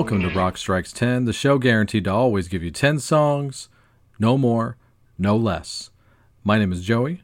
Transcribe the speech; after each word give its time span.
Welcome 0.00 0.22
to 0.22 0.30
Rock 0.30 0.56
Strikes 0.56 0.94
10, 0.94 1.26
the 1.26 1.32
show 1.34 1.58
guaranteed 1.58 2.04
to 2.04 2.10
always 2.10 2.48
give 2.48 2.62
you 2.62 2.70
10 2.70 3.00
songs, 3.00 3.68
no 4.18 4.38
more, 4.38 4.78
no 5.18 5.36
less. 5.36 5.90
My 6.42 6.58
name 6.58 6.72
is 6.72 6.82
Joey. 6.82 7.22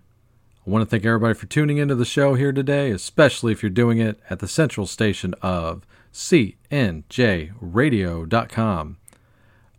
I 0.66 0.70
want 0.70 0.82
to 0.82 0.86
thank 0.86 1.06
everybody 1.06 1.32
for 1.32 1.46
tuning 1.46 1.78
into 1.78 1.94
the 1.94 2.04
show 2.04 2.34
here 2.34 2.52
today, 2.52 2.90
especially 2.90 3.52
if 3.52 3.62
you're 3.62 3.70
doing 3.70 3.96
it 3.96 4.20
at 4.28 4.40
the 4.40 4.46
central 4.46 4.86
station 4.86 5.34
of 5.40 5.86
CNJRadio.com. 6.12 8.96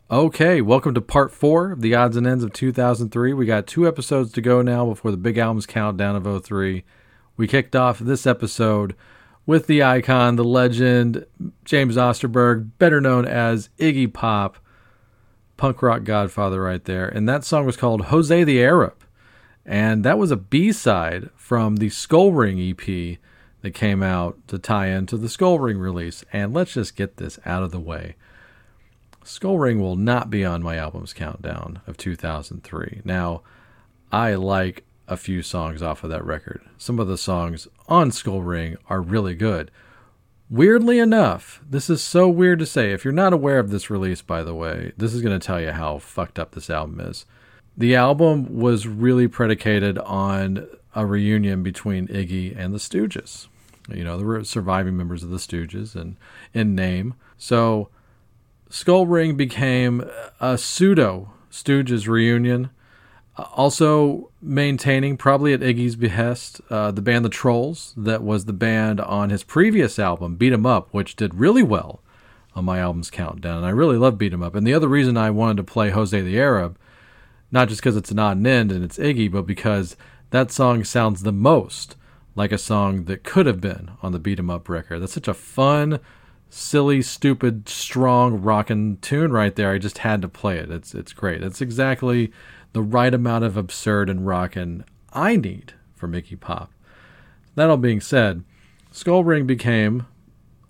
Okay, 0.09 0.61
welcome 0.61 0.95
to 0.95 1.01
part 1.01 1.31
four 1.31 1.73
of 1.73 1.81
the 1.81 1.93
odds 1.93 2.17
and 2.17 2.25
ends 2.25 2.43
of 2.43 2.51
2003. 2.51 3.31
We 3.31 3.45
got 3.45 3.67
two 3.67 3.87
episodes 3.87 4.31
to 4.31 4.41
go 4.41 4.63
now 4.63 4.87
before 4.87 5.11
the 5.11 5.17
big 5.17 5.37
albums 5.37 5.67
countdown 5.67 6.15
of 6.15 6.43
03. 6.43 6.83
We 7.37 7.47
kicked 7.47 7.75
off 7.75 7.99
this 7.99 8.25
episode 8.25 8.95
with 9.47 9.65
the 9.65 9.81
icon, 9.81 10.35
the 10.35 10.43
legend, 10.43 11.25
James 11.65 11.95
Osterberg, 11.95 12.69
better 12.77 13.01
known 13.01 13.25
as 13.25 13.69
Iggy 13.79 14.13
Pop, 14.13 14.57
punk 15.55 15.81
rock 15.81 16.03
godfather 16.03 16.61
right 16.61 16.83
there. 16.83 17.07
And 17.07 17.27
that 17.27 17.45
song 17.45 17.65
was 17.65 17.77
called 17.77 18.05
Jose 18.05 18.43
the 18.43 18.61
Arab. 18.61 19.03
And 19.65 20.03
that 20.03 20.19
was 20.19 20.31
a 20.31 20.37
B 20.37 20.71
side 20.71 21.29
from 21.35 21.77
the 21.77 21.89
Skull 21.89 22.33
Ring 22.33 22.59
EP 22.59 23.17
that 23.61 23.73
came 23.73 24.03
out 24.03 24.37
to 24.49 24.59
tie 24.59 24.87
into 24.87 25.17
the 25.17 25.29
Skull 25.29 25.59
Ring 25.59 25.79
release. 25.79 26.23
And 26.31 26.53
let's 26.53 26.73
just 26.73 26.95
get 26.95 27.17
this 27.17 27.39
out 27.45 27.63
of 27.63 27.71
the 27.71 27.79
way. 27.79 28.15
Skull 29.23 29.57
Ring 29.57 29.81
will 29.81 29.95
not 29.95 30.29
be 30.29 30.45
on 30.45 30.61
my 30.61 30.75
album's 30.75 31.13
countdown 31.13 31.81
of 31.87 31.97
2003. 31.97 33.01
Now, 33.03 33.41
I 34.11 34.35
like 34.35 34.85
a 35.07 35.17
few 35.17 35.41
songs 35.41 35.81
off 35.81 36.03
of 36.03 36.09
that 36.09 36.25
record. 36.25 36.61
Some 36.77 36.99
of 36.99 37.07
the 37.07 37.17
songs 37.17 37.67
on 37.87 38.11
Skull 38.11 38.41
Ring 38.41 38.77
are 38.89 39.01
really 39.01 39.35
good. 39.35 39.71
Weirdly 40.49 40.99
enough, 40.99 41.61
this 41.69 41.89
is 41.89 42.01
so 42.01 42.29
weird 42.29 42.59
to 42.59 42.65
say. 42.65 42.93
If 42.93 43.03
you're 43.03 43.13
not 43.13 43.33
aware 43.33 43.59
of 43.59 43.69
this 43.69 43.89
release, 43.89 44.21
by 44.21 44.43
the 44.43 44.55
way, 44.55 44.93
this 44.97 45.13
is 45.13 45.21
going 45.21 45.37
to 45.37 45.45
tell 45.45 45.59
you 45.59 45.71
how 45.71 45.97
fucked 45.99 46.39
up 46.39 46.51
this 46.51 46.69
album 46.69 46.99
is. 47.01 47.25
The 47.75 47.95
album 47.95 48.57
was 48.57 48.87
really 48.87 49.27
predicated 49.27 49.97
on 49.99 50.67
a 50.95 51.05
reunion 51.05 51.63
between 51.63 52.07
Iggy 52.07 52.57
and 52.57 52.73
the 52.73 52.79
Stooges. 52.79 53.47
You 53.93 54.03
know, 54.03 54.17
there 54.17 54.25
were 54.25 54.43
surviving 54.43 54.97
members 54.97 55.21
of 55.23 55.29
the 55.29 55.37
Stooges 55.37 55.95
and 55.95 56.17
in 56.53 56.75
name. 56.75 57.13
So 57.37 57.89
Skull 58.69 59.05
Ring 59.05 59.35
became 59.35 60.09
a 60.39 60.57
pseudo 60.57 61.31
Stooges 61.51 62.07
reunion. 62.07 62.69
Uh, 63.37 63.45
Also 63.55 64.29
maintaining, 64.41 65.17
probably 65.17 65.53
at 65.53 65.61
Iggy's 65.61 65.95
behest, 65.95 66.61
uh, 66.69 66.91
the 66.91 67.01
band 67.01 67.23
The 67.23 67.29
Trolls, 67.29 67.93
that 67.97 68.23
was 68.23 68.45
the 68.45 68.53
band 68.53 68.99
on 68.99 69.29
his 69.29 69.43
previous 69.43 69.99
album, 69.99 70.35
Beat 70.35 70.53
'em 70.53 70.65
Up, 70.65 70.89
which 70.91 71.15
did 71.15 71.35
really 71.35 71.63
well 71.63 72.01
on 72.55 72.65
my 72.65 72.79
album's 72.79 73.11
countdown. 73.11 73.57
And 73.57 73.65
I 73.65 73.69
really 73.69 73.97
love 73.97 74.17
Beat 74.17 74.33
'em 74.33 74.43
Up. 74.43 74.55
And 74.55 74.65
the 74.65 74.73
other 74.73 74.87
reason 74.87 75.17
I 75.17 75.29
wanted 75.29 75.57
to 75.57 75.63
play 75.63 75.91
Jose 75.91 76.19
the 76.19 76.39
Arab, 76.39 76.77
not 77.51 77.69
just 77.69 77.81
because 77.81 77.95
it's 77.95 78.11
an 78.11 78.19
odd 78.19 78.45
end 78.45 78.71
and 78.71 78.83
it's 78.83 78.97
Iggy, 78.97 79.31
but 79.31 79.45
because 79.45 79.95
that 80.31 80.51
song 80.51 80.83
sounds 80.83 81.21
the 81.23 81.31
most 81.31 81.95
like 82.35 82.51
a 82.51 82.57
song 82.57 83.05
that 83.05 83.23
could 83.23 83.45
have 83.45 83.61
been 83.61 83.91
on 84.03 84.11
the 84.11 84.19
Beat 84.19 84.39
'em 84.39 84.49
Up 84.49 84.69
record. 84.69 84.99
That's 84.99 85.13
such 85.13 85.27
a 85.27 85.33
fun, 85.33 85.99
silly, 86.49 87.01
stupid, 87.01 87.67
strong 87.69 88.41
rockin' 88.41 88.97
tune 89.01 89.31
right 89.31 89.55
there. 89.55 89.71
I 89.71 89.77
just 89.79 89.99
had 89.99 90.21
to 90.21 90.27
play 90.27 90.57
it. 90.57 90.69
It's 90.71 90.93
it's 90.93 91.13
great. 91.13 91.41
It's 91.43 91.61
exactly 91.61 92.31
the 92.77 92.83
right 92.83 93.15
amount 93.15 93.43
of 93.43 93.57
absurd 93.57 94.07
and 94.07 94.27
rockin' 94.27 94.85
I 95.11 95.35
need 95.35 95.73
for 95.95 96.07
Iggy 96.07 96.39
Pop. 96.39 96.71
That 97.55 97.71
all 97.71 97.77
being 97.77 98.01
said, 98.01 98.43
Skull 98.91 99.23
Ring 99.23 99.47
became 99.47 100.05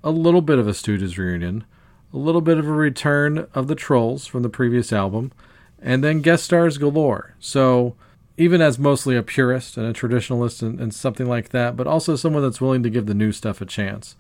a 0.05 0.09
little 0.09 0.41
bit 0.41 0.57
of 0.57 0.69
a 0.69 0.71
Stooges 0.71 1.17
reunion, 1.17 1.65
a 2.13 2.17
little 2.17 2.39
bit 2.39 2.57
of 2.57 2.65
a 2.65 2.71
return 2.71 3.45
of 3.53 3.67
the 3.67 3.75
Trolls 3.75 4.25
from 4.25 4.41
the 4.41 4.47
previous 4.47 4.93
album, 4.93 5.33
and 5.81 6.01
then 6.01 6.21
guest 6.21 6.45
stars 6.45 6.77
galore. 6.77 7.35
So 7.39 7.97
even 8.37 8.61
as 8.61 8.79
mostly 8.79 9.17
a 9.17 9.21
purist 9.21 9.75
and 9.75 9.85
a 9.85 9.91
traditionalist 9.91 10.61
and, 10.61 10.79
and 10.79 10.95
something 10.95 11.27
like 11.27 11.49
that, 11.49 11.75
but 11.75 11.87
also 11.87 12.15
someone 12.15 12.41
that's 12.41 12.61
willing 12.61 12.83
to 12.83 12.89
give 12.89 13.07
the 13.07 13.13
new 13.13 13.33
stuff 13.33 13.59
a 13.59 13.65
chance. 13.65 14.15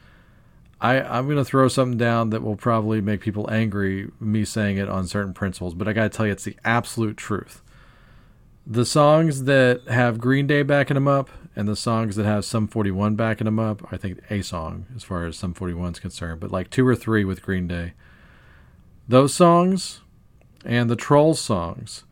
I, 0.81 0.99
I'm 0.99 1.23
going 1.27 1.37
to 1.37 1.45
throw 1.45 1.69
something 1.69 1.97
down 1.97 2.31
that 2.31 2.43
will 2.43 2.57
probably 2.57 2.99
make 2.99 3.21
people 3.21 3.49
angry, 3.49 4.11
me 4.19 4.43
saying 4.43 4.75
it 4.75 4.89
on 4.89 5.07
certain 5.07 5.33
principles, 5.33 5.73
but 5.73 5.87
I 5.87 5.93
got 5.93 6.03
to 6.03 6.09
tell 6.09 6.25
you, 6.25 6.33
it's 6.33 6.43
the 6.43 6.57
absolute 6.65 7.15
truth. 7.15 7.61
The 8.69 8.85
songs 8.85 9.45
that 9.45 9.83
have 9.87 10.19
Green 10.19 10.45
Day 10.45 10.61
backing 10.61 10.95
them 10.95 11.07
up 11.07 11.29
and 11.55 11.69
the 11.69 11.75
songs 11.75 12.17
that 12.17 12.25
have 12.25 12.43
Sum 12.43 12.67
41 12.67 13.15
backing 13.15 13.45
them 13.45 13.59
up, 13.59 13.81
I 13.93 13.97
think 13.97 14.19
a 14.29 14.41
song 14.41 14.87
as 14.93 15.05
far 15.05 15.25
as 15.25 15.37
Sum 15.37 15.53
41 15.53 15.93
is 15.93 15.99
concerned, 15.99 16.41
but 16.41 16.51
like 16.51 16.69
two 16.69 16.85
or 16.85 16.93
three 16.93 17.23
with 17.23 17.41
Green 17.41 17.65
Day, 17.69 17.93
those 19.07 19.33
songs 19.33 20.01
and 20.65 20.89
the 20.89 20.97
Trolls 20.97 21.39
songs 21.39 22.03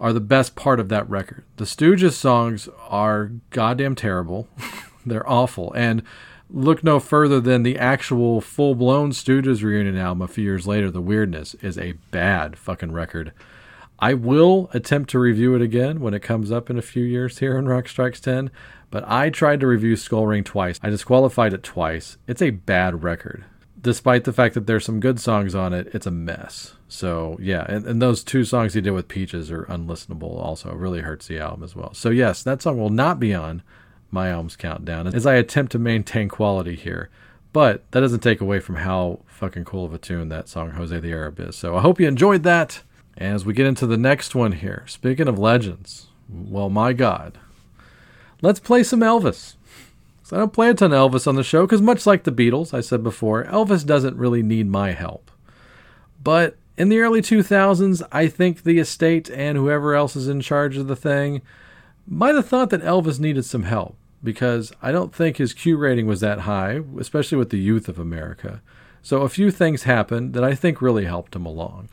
are 0.00 0.14
the 0.14 0.20
best 0.20 0.56
part 0.56 0.80
of 0.80 0.88
that 0.88 1.08
record. 1.10 1.44
The 1.58 1.66
Stooges 1.66 2.14
songs 2.14 2.70
are 2.88 3.32
goddamn 3.50 3.94
terrible. 3.94 4.48
They're 5.04 5.28
awful. 5.28 5.74
And 5.74 6.02
look 6.48 6.82
no 6.82 7.00
further 7.00 7.38
than 7.38 7.64
the 7.64 7.78
actual 7.78 8.40
full 8.40 8.74
blown 8.74 9.10
Stooges 9.10 9.62
reunion 9.62 9.98
album 9.98 10.22
a 10.22 10.28
few 10.28 10.44
years 10.44 10.66
later, 10.66 10.90
The 10.90 11.02
Weirdness, 11.02 11.52
is 11.56 11.76
a 11.76 11.92
bad 12.10 12.56
fucking 12.56 12.92
record. 12.92 13.34
I 14.02 14.14
will 14.14 14.68
attempt 14.74 15.10
to 15.10 15.20
review 15.20 15.54
it 15.54 15.62
again 15.62 16.00
when 16.00 16.12
it 16.12 16.24
comes 16.24 16.50
up 16.50 16.68
in 16.68 16.76
a 16.76 16.82
few 16.82 17.04
years 17.04 17.38
here 17.38 17.56
on 17.56 17.66
Rock 17.66 17.86
Strikes 17.86 18.18
10, 18.18 18.50
but 18.90 19.08
I 19.08 19.30
tried 19.30 19.60
to 19.60 19.68
review 19.68 19.94
Skull 19.94 20.26
Ring 20.26 20.42
twice. 20.42 20.80
I 20.82 20.90
disqualified 20.90 21.52
it 21.52 21.62
twice. 21.62 22.18
It's 22.26 22.42
a 22.42 22.50
bad 22.50 23.04
record. 23.04 23.44
Despite 23.80 24.24
the 24.24 24.32
fact 24.32 24.54
that 24.54 24.66
there's 24.66 24.84
some 24.84 24.98
good 24.98 25.20
songs 25.20 25.54
on 25.54 25.72
it, 25.72 25.88
it's 25.94 26.06
a 26.06 26.10
mess. 26.10 26.74
So, 26.88 27.38
yeah, 27.40 27.64
and, 27.68 27.86
and 27.86 28.02
those 28.02 28.24
two 28.24 28.42
songs 28.42 28.74
he 28.74 28.80
did 28.80 28.90
with 28.90 29.06
Peaches 29.06 29.52
are 29.52 29.66
unlistenable 29.66 30.36
also. 30.36 30.70
It 30.70 30.78
really 30.78 31.02
hurts 31.02 31.28
the 31.28 31.38
album 31.38 31.62
as 31.62 31.76
well. 31.76 31.94
So, 31.94 32.10
yes, 32.10 32.42
that 32.42 32.60
song 32.60 32.80
will 32.80 32.90
not 32.90 33.20
be 33.20 33.32
on 33.32 33.62
my 34.10 34.30
album's 34.30 34.56
countdown 34.56 35.06
as 35.06 35.26
I 35.26 35.34
attempt 35.34 35.70
to 35.72 35.78
maintain 35.78 36.28
quality 36.28 36.74
here. 36.74 37.08
But 37.52 37.88
that 37.92 38.00
doesn't 38.00 38.18
take 38.18 38.40
away 38.40 38.58
from 38.58 38.76
how 38.76 39.20
fucking 39.26 39.64
cool 39.64 39.84
of 39.84 39.94
a 39.94 39.98
tune 39.98 40.28
that 40.30 40.48
song 40.48 40.72
Jose 40.72 40.98
the 40.98 41.12
Arab 41.12 41.38
is. 41.38 41.54
So 41.54 41.76
I 41.76 41.82
hope 41.82 42.00
you 42.00 42.08
enjoyed 42.08 42.42
that. 42.42 42.82
As 43.16 43.44
we 43.44 43.52
get 43.52 43.66
into 43.66 43.86
the 43.86 43.96
next 43.96 44.34
one 44.34 44.52
here, 44.52 44.84
speaking 44.86 45.28
of 45.28 45.38
legends, 45.38 46.06
well, 46.28 46.70
my 46.70 46.92
God, 46.92 47.38
let's 48.40 48.60
play 48.60 48.82
some 48.82 49.00
Elvis. 49.00 49.54
So 50.22 50.36
I 50.36 50.38
don't 50.38 50.52
play 50.52 50.70
a 50.70 50.74
ton 50.74 50.92
of 50.92 51.12
Elvis 51.12 51.26
on 51.26 51.34
the 51.34 51.44
show 51.44 51.66
because, 51.66 51.82
much 51.82 52.06
like 52.06 52.24
the 52.24 52.32
Beatles, 52.32 52.72
I 52.72 52.80
said 52.80 53.02
before, 53.02 53.44
Elvis 53.44 53.84
doesn't 53.84 54.16
really 54.16 54.42
need 54.42 54.66
my 54.66 54.92
help. 54.92 55.30
But 56.22 56.56
in 56.76 56.88
the 56.88 57.00
early 57.00 57.20
2000s, 57.20 58.02
I 58.10 58.28
think 58.28 58.62
the 58.62 58.78
estate 58.78 59.28
and 59.30 59.58
whoever 59.58 59.94
else 59.94 60.16
is 60.16 60.28
in 60.28 60.40
charge 60.40 60.76
of 60.76 60.86
the 60.86 60.96
thing 60.96 61.42
might 62.06 62.34
have 62.34 62.48
thought 62.48 62.70
that 62.70 62.82
Elvis 62.82 63.20
needed 63.20 63.44
some 63.44 63.64
help 63.64 63.96
because 64.24 64.72
I 64.80 64.92
don't 64.92 65.14
think 65.14 65.36
his 65.36 65.52
Q 65.52 65.76
rating 65.76 66.06
was 66.06 66.20
that 66.20 66.40
high, 66.40 66.80
especially 66.98 67.38
with 67.38 67.50
the 67.50 67.58
youth 67.58 67.88
of 67.88 67.98
America. 67.98 68.62
So 69.02 69.22
a 69.22 69.28
few 69.28 69.50
things 69.50 69.82
happened 69.82 70.32
that 70.34 70.44
I 70.44 70.54
think 70.54 70.80
really 70.80 71.04
helped 71.04 71.36
him 71.36 71.44
along. 71.44 71.88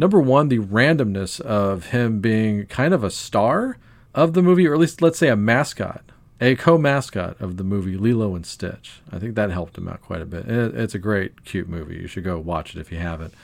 Number 0.00 0.18
one, 0.18 0.48
the 0.48 0.60
randomness 0.60 1.42
of 1.42 1.88
him 1.88 2.20
being 2.20 2.64
kind 2.64 2.94
of 2.94 3.04
a 3.04 3.10
star 3.10 3.76
of 4.14 4.32
the 4.32 4.40
movie, 4.40 4.66
or 4.66 4.72
at 4.72 4.80
least 4.80 5.02
let's 5.02 5.18
say 5.18 5.28
a 5.28 5.36
mascot, 5.36 6.02
a 6.40 6.56
co 6.56 6.78
mascot 6.78 7.38
of 7.38 7.58
the 7.58 7.64
movie 7.64 7.98
Lilo 7.98 8.34
and 8.34 8.46
Stitch. 8.46 9.02
I 9.12 9.18
think 9.18 9.34
that 9.34 9.50
helped 9.50 9.76
him 9.76 9.88
out 9.88 10.00
quite 10.00 10.22
a 10.22 10.24
bit. 10.24 10.46
It's 10.48 10.94
a 10.94 10.98
great, 10.98 11.44
cute 11.44 11.68
movie. 11.68 11.96
You 11.96 12.06
should 12.06 12.24
go 12.24 12.38
watch 12.38 12.74
it 12.74 12.80
if 12.80 12.90
you 12.90 12.96
haven't. 12.96 13.34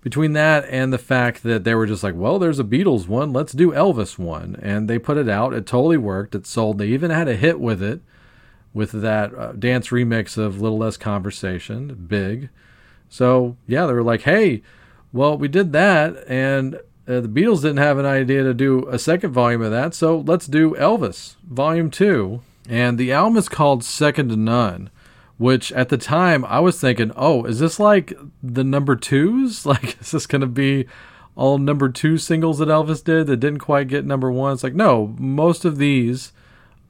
Between 0.00 0.32
that 0.32 0.64
and 0.70 0.90
the 0.90 0.96
fact 0.96 1.42
that 1.42 1.64
they 1.64 1.74
were 1.74 1.84
just 1.84 2.02
like, 2.02 2.14
well, 2.14 2.38
there's 2.38 2.58
a 2.58 2.64
Beatles 2.64 3.06
one, 3.06 3.34
let's 3.34 3.52
do 3.52 3.70
Elvis 3.72 4.16
one. 4.16 4.58
And 4.62 4.88
they 4.88 4.98
put 4.98 5.18
it 5.18 5.28
out. 5.28 5.52
It 5.52 5.66
totally 5.66 5.98
worked. 5.98 6.34
It 6.34 6.46
sold. 6.46 6.78
They 6.78 6.86
even 6.86 7.10
had 7.10 7.28
a 7.28 7.36
hit 7.36 7.60
with 7.60 7.82
it, 7.82 8.00
with 8.72 8.92
that 8.92 9.34
uh, 9.34 9.52
dance 9.52 9.88
remix 9.88 10.38
of 10.38 10.62
Little 10.62 10.78
Less 10.78 10.96
Conversation, 10.96 12.06
Big. 12.08 12.48
So, 13.10 13.58
yeah, 13.66 13.84
they 13.84 13.92
were 13.92 14.02
like, 14.02 14.22
hey, 14.22 14.62
well, 15.12 15.36
we 15.36 15.48
did 15.48 15.72
that, 15.72 16.24
and 16.28 16.76
uh, 17.08 17.20
the 17.20 17.28
Beatles 17.28 17.62
didn't 17.62 17.78
have 17.78 17.98
an 17.98 18.06
idea 18.06 18.42
to 18.44 18.54
do 18.54 18.86
a 18.88 18.98
second 18.98 19.32
volume 19.32 19.62
of 19.62 19.70
that, 19.70 19.94
so 19.94 20.18
let's 20.18 20.46
do 20.46 20.74
Elvis, 20.74 21.36
Volume 21.42 21.90
2. 21.90 22.40
And 22.68 22.98
the 22.98 23.12
album 23.12 23.36
is 23.36 23.48
called 23.48 23.82
Second 23.82 24.28
to 24.28 24.36
None, 24.36 24.90
which 25.38 25.72
at 25.72 25.88
the 25.88 25.96
time 25.96 26.44
I 26.44 26.60
was 26.60 26.80
thinking, 26.80 27.10
oh, 27.16 27.44
is 27.44 27.58
this 27.58 27.80
like 27.80 28.12
the 28.42 28.62
number 28.62 28.94
twos? 28.94 29.66
Like, 29.66 30.00
is 30.00 30.12
this 30.12 30.26
going 30.26 30.42
to 30.42 30.46
be 30.46 30.86
all 31.34 31.58
number 31.58 31.88
two 31.88 32.18
singles 32.18 32.58
that 32.58 32.68
Elvis 32.68 33.02
did 33.02 33.26
that 33.26 33.38
didn't 33.38 33.60
quite 33.60 33.88
get 33.88 34.04
number 34.04 34.30
one? 34.30 34.52
It's 34.52 34.62
like, 34.62 34.74
no, 34.74 35.14
most 35.18 35.64
of 35.64 35.78
these 35.78 36.32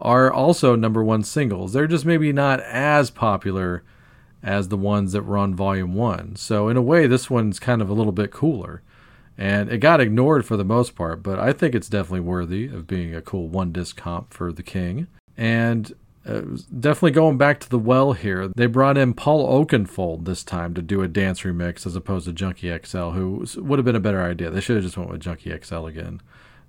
are 0.01 0.31
also 0.31 0.75
number 0.75 1.03
one 1.03 1.23
singles. 1.23 1.73
They're 1.73 1.87
just 1.87 2.05
maybe 2.05 2.33
not 2.33 2.61
as 2.61 3.11
popular 3.11 3.83
as 4.43 4.69
the 4.69 4.77
ones 4.77 5.13
that 5.13 5.25
were 5.25 5.37
on 5.37 5.55
volume 5.55 5.95
one. 5.95 6.37
So 6.37 6.69
in 6.69 6.77
a 6.77 6.83
way, 6.83 7.07
this 7.07 7.29
one's 7.29 7.59
kind 7.59 7.83
of 7.83 7.91
a 7.91 7.95
little 7.95 8.13
bit 8.13 8.31
cooler. 8.31 8.83
And 9.37 9.71
it 9.71 9.79
got 9.79 10.01
ignored 10.01 10.45
for 10.45 10.57
the 10.57 10.65
most 10.65 10.95
part, 10.95 11.23
but 11.23 11.39
I 11.39 11.53
think 11.53 11.75
it's 11.75 11.89
definitely 11.89 12.21
worthy 12.21 12.67
of 12.67 12.87
being 12.87 13.15
a 13.15 13.23
cool 13.23 13.49
one 13.49 13.73
disc 13.73 13.97
comp 13.97 14.35
for 14.35 14.53
the 14.53 14.63
King. 14.63 15.07
And 15.37 15.93
uh, 16.27 16.43
definitely 16.79 17.13
going 17.13 17.39
back 17.39 17.59
to 17.61 17.69
the 17.71 17.79
well 17.79 18.13
here, 18.13 18.49
they 18.49 18.67
brought 18.67 18.99
in 18.99 19.15
Paul 19.15 19.47
Oakenfold 19.49 20.27
this 20.27 20.45
time 20.45 20.75
to 20.75 20.83
do 20.83 21.01
a 21.01 21.09
dance 21.09 21.41
remix 21.41 21.87
as 21.87 21.97
opposed 21.97 22.27
to 22.27 22.33
Junkie 22.33 22.77
XL, 22.85 23.11
who 23.11 23.47
would 23.57 23.79
have 23.79 23.87
been 23.87 23.97
a 23.97 24.01
better 24.01 24.23
idea. 24.23 24.51
They 24.51 24.61
should 24.61 24.77
have 24.77 24.85
just 24.85 24.99
went 24.99 25.11
with 25.11 25.21
Junkie 25.21 25.59
XL 25.59 25.87
again. 25.87 26.21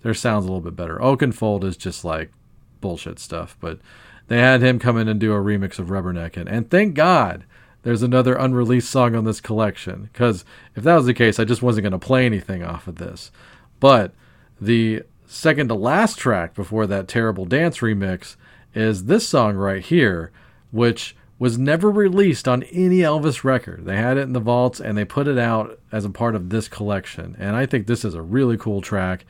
Their 0.01 0.13
sound's 0.13 0.46
a 0.46 0.48
little 0.48 0.62
bit 0.62 0.75
better. 0.75 0.98
Oakenfold 1.00 1.66
is 1.66 1.75
just 1.75 2.06
like 2.06 2.32
bullshit 2.80 3.20
stuff, 3.20 3.58
but 3.60 3.80
they 4.28 4.40
had 4.40 4.62
him 4.62 4.80
come 4.80 4.98
in 4.98 5.10
and 5.10 5.20
do 5.20 5.34
a 5.34 5.38
remix 5.38 5.78
of 5.78 5.88
Rubberneckin'. 5.88 6.48
And 6.50 6.70
thank 6.70 6.96
God 6.96 7.44
there's 7.84 8.04
another 8.04 8.36
unreleased 8.36 8.90
song 8.90 9.16
on 9.16 9.26
this 9.26 9.42
collection, 9.42 10.10
because 10.12 10.46
if 10.76 10.84
that 10.84 10.96
was 10.96 11.06
the 11.06 11.14
case, 11.14 11.40
I 11.40 11.46
just 11.46 11.62
wasn't 11.62 11.84
going 11.84 11.92
to 11.92 12.00
play 12.00 12.26
anything 12.26 12.64
off 12.64 12.88
of 12.88 12.96
this. 12.96 13.32
But 13.80 14.14
the 14.60 15.04
second 15.26 15.70
to 15.70 15.76
last 15.76 16.18
track 16.18 16.54
before 16.54 16.86
that 16.88 17.08
terrible 17.08 17.46
dance 17.46 17.80
remix 17.80 18.36
is 18.76 19.06
this 19.06 19.28
song 19.28 19.56
right 19.56 19.84
here, 19.84 20.32
which 20.72 21.16
was 21.40 21.58
never 21.58 21.90
released 21.90 22.48
on 22.48 22.62
any 22.64 23.00
Elvis 23.00 23.44
record. 23.44 23.86
They 23.86 23.98
had 23.98 24.18
it 24.18 24.22
in 24.22 24.34
the 24.34 24.40
vaults 24.40 24.80
and 24.80 24.96
they 24.96 25.06
put 25.06 25.28
it 25.28 25.40
out 25.40 25.80
as 25.92 26.06
a 26.06 26.10
part 26.12 26.36
of 26.36 26.50
this 26.50 26.68
collection. 26.68 27.36
And 27.40 27.56
I 27.56 27.66
think 27.66 27.88
this 27.88 28.06
is 28.06 28.14
a 28.14 28.22
really 28.22 28.58
cool 28.58 28.80
track. 28.82 29.26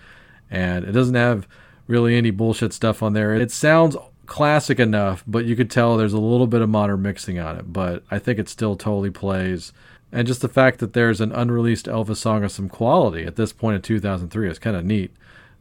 And 0.50 0.84
it 0.84 0.92
doesn't 0.92 1.16
have 1.16 1.48
really 1.88 2.18
any 2.18 2.32
bullshit 2.32 2.74
stuff 2.74 3.02
on 3.02 3.14
there. 3.14 3.34
It 3.34 3.52
sounds 3.52 3.96
classic 4.32 4.80
enough, 4.80 5.26
but 5.28 5.44
you 5.44 5.58
could 5.58 5.70
tell 5.70 5.98
there's 5.98 6.14
a 6.14 6.18
little 6.18 6.48
bit 6.48 6.62
of 6.62 6.70
modern 6.70 7.02
mixing 7.02 7.38
on 7.38 7.58
it. 7.58 7.74
But 7.74 8.02
I 8.10 8.18
think 8.18 8.40
it 8.40 8.48
still 8.48 8.78
totally 8.78 9.10
plays. 9.10 9.74
And 10.10 10.26
just 10.26 10.40
the 10.40 10.48
fact 10.48 10.80
that 10.80 10.94
there's 10.94 11.20
an 11.20 11.34
unreleased 11.34 11.86
Elvis 11.86 12.16
song 12.16 12.46
of 12.46 12.52
some 12.54 12.70
quality 12.70 13.26
at 13.26 13.36
this 13.36 13.52
point 13.52 13.76
in 13.76 13.82
2003 13.82 14.50
is 14.50 14.58
kind 14.58 14.78
of 14.78 14.86
neat. 14.86 15.12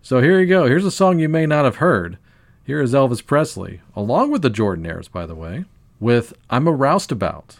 So 0.03 0.21
here 0.21 0.39
you 0.39 0.47
go. 0.47 0.67
Here's 0.67 0.85
a 0.85 0.93
song 0.93 1.19
you 1.19 1.29
may 1.29 1.47
not 1.47 1.65
have 1.65 1.77
heard. 1.77 2.17
Here 2.65 2.81
is 2.81 2.95
Elvis 2.95 3.27
Presley, 3.27 3.81
along 3.97 4.31
with 4.31 4.43
the 4.43 4.51
Jordanaires, 4.51 5.11
by 5.11 5.27
the 5.27 5.35
way, 5.35 5.65
with 5.99 6.33
I'm 6.49 6.69
a 6.69 6.73
Roustabout. 6.73 7.57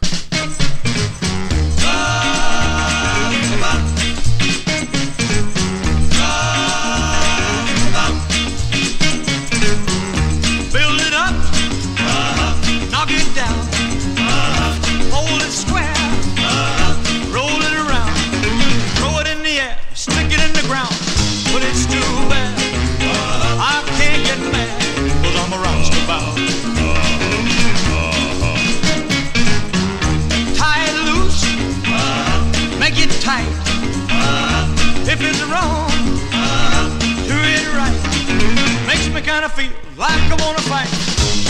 Feel 39.55 39.71
like 39.97 40.31
I 40.31 40.37
wanna 40.45 40.61
fight, 40.71 40.87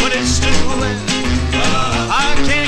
but 0.02 0.16
it's 0.16 0.30
still 0.30 0.80
there. 0.80 0.98
I 2.10 2.34
can't 2.48 2.61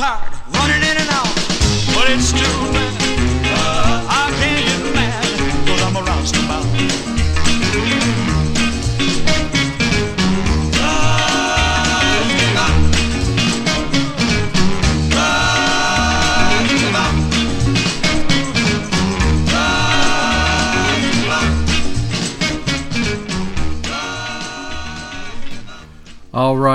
Getting 0.00 0.29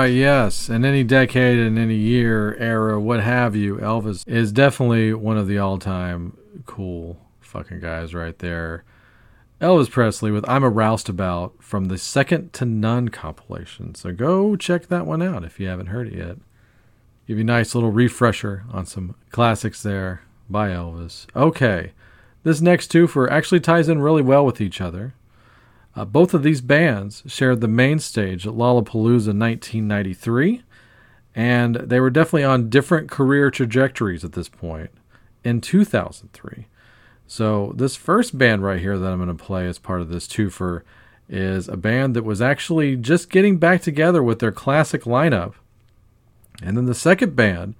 yes. 0.06 0.68
In 0.68 0.84
any 0.84 1.04
decade, 1.04 1.58
in 1.58 1.78
any 1.78 1.96
year, 1.96 2.54
era, 2.56 3.00
what 3.00 3.20
have 3.20 3.54
you, 3.54 3.76
Elvis 3.76 4.26
is 4.26 4.52
definitely 4.52 5.14
one 5.14 5.36
of 5.36 5.46
the 5.46 5.58
all 5.58 5.78
time 5.78 6.36
cool 6.64 7.18
fucking 7.40 7.80
guys 7.80 8.14
right 8.14 8.38
there. 8.38 8.84
Elvis 9.60 9.90
Presley 9.90 10.30
with 10.30 10.46
I'm 10.48 10.64
a 10.64 10.70
Roustabout 10.70 11.54
from 11.60 11.86
the 11.86 11.96
Second 11.96 12.52
to 12.54 12.66
None 12.66 13.08
compilation. 13.08 13.94
So 13.94 14.12
go 14.12 14.54
check 14.56 14.88
that 14.88 15.06
one 15.06 15.22
out 15.22 15.44
if 15.44 15.58
you 15.58 15.68
haven't 15.68 15.86
heard 15.86 16.08
it 16.08 16.14
yet. 16.14 16.36
Give 17.26 17.38
you 17.38 17.44
a 17.44 17.46
nice 17.46 17.74
little 17.74 17.90
refresher 17.90 18.64
on 18.70 18.86
some 18.86 19.14
classics 19.30 19.82
there 19.82 20.22
by 20.48 20.68
Elvis. 20.68 21.26
Okay, 21.34 21.92
this 22.42 22.60
next 22.60 22.88
two 22.88 23.06
for 23.06 23.30
actually 23.32 23.60
ties 23.60 23.88
in 23.88 24.00
really 24.00 24.22
well 24.22 24.44
with 24.44 24.60
each 24.60 24.80
other. 24.80 25.14
Uh, 25.96 26.04
both 26.04 26.34
of 26.34 26.42
these 26.42 26.60
bands 26.60 27.22
shared 27.26 27.62
the 27.62 27.68
main 27.68 27.98
stage 27.98 28.46
at 28.46 28.52
Lollapalooza 28.52 29.30
in 29.30 29.38
1993, 29.38 30.62
and 31.34 31.76
they 31.76 31.98
were 31.98 32.10
definitely 32.10 32.44
on 32.44 32.68
different 32.68 33.10
career 33.10 33.50
trajectories 33.50 34.22
at 34.22 34.32
this 34.32 34.48
point 34.48 34.90
in 35.42 35.62
2003. 35.62 36.66
So, 37.26 37.72
this 37.74 37.96
first 37.96 38.36
band 38.36 38.62
right 38.62 38.78
here 38.78 38.98
that 38.98 39.10
I'm 39.10 39.24
going 39.24 39.34
to 39.34 39.42
play 39.42 39.66
as 39.66 39.78
part 39.78 40.02
of 40.02 40.10
this 40.10 40.28
twofer 40.28 40.82
is 41.28 41.66
a 41.66 41.76
band 41.76 42.14
that 42.14 42.24
was 42.24 42.42
actually 42.42 42.94
just 42.94 43.30
getting 43.30 43.56
back 43.58 43.80
together 43.80 44.22
with 44.22 44.38
their 44.38 44.52
classic 44.52 45.04
lineup. 45.04 45.54
And 46.62 46.76
then 46.76 46.86
the 46.86 46.94
second 46.94 47.34
band 47.34 47.74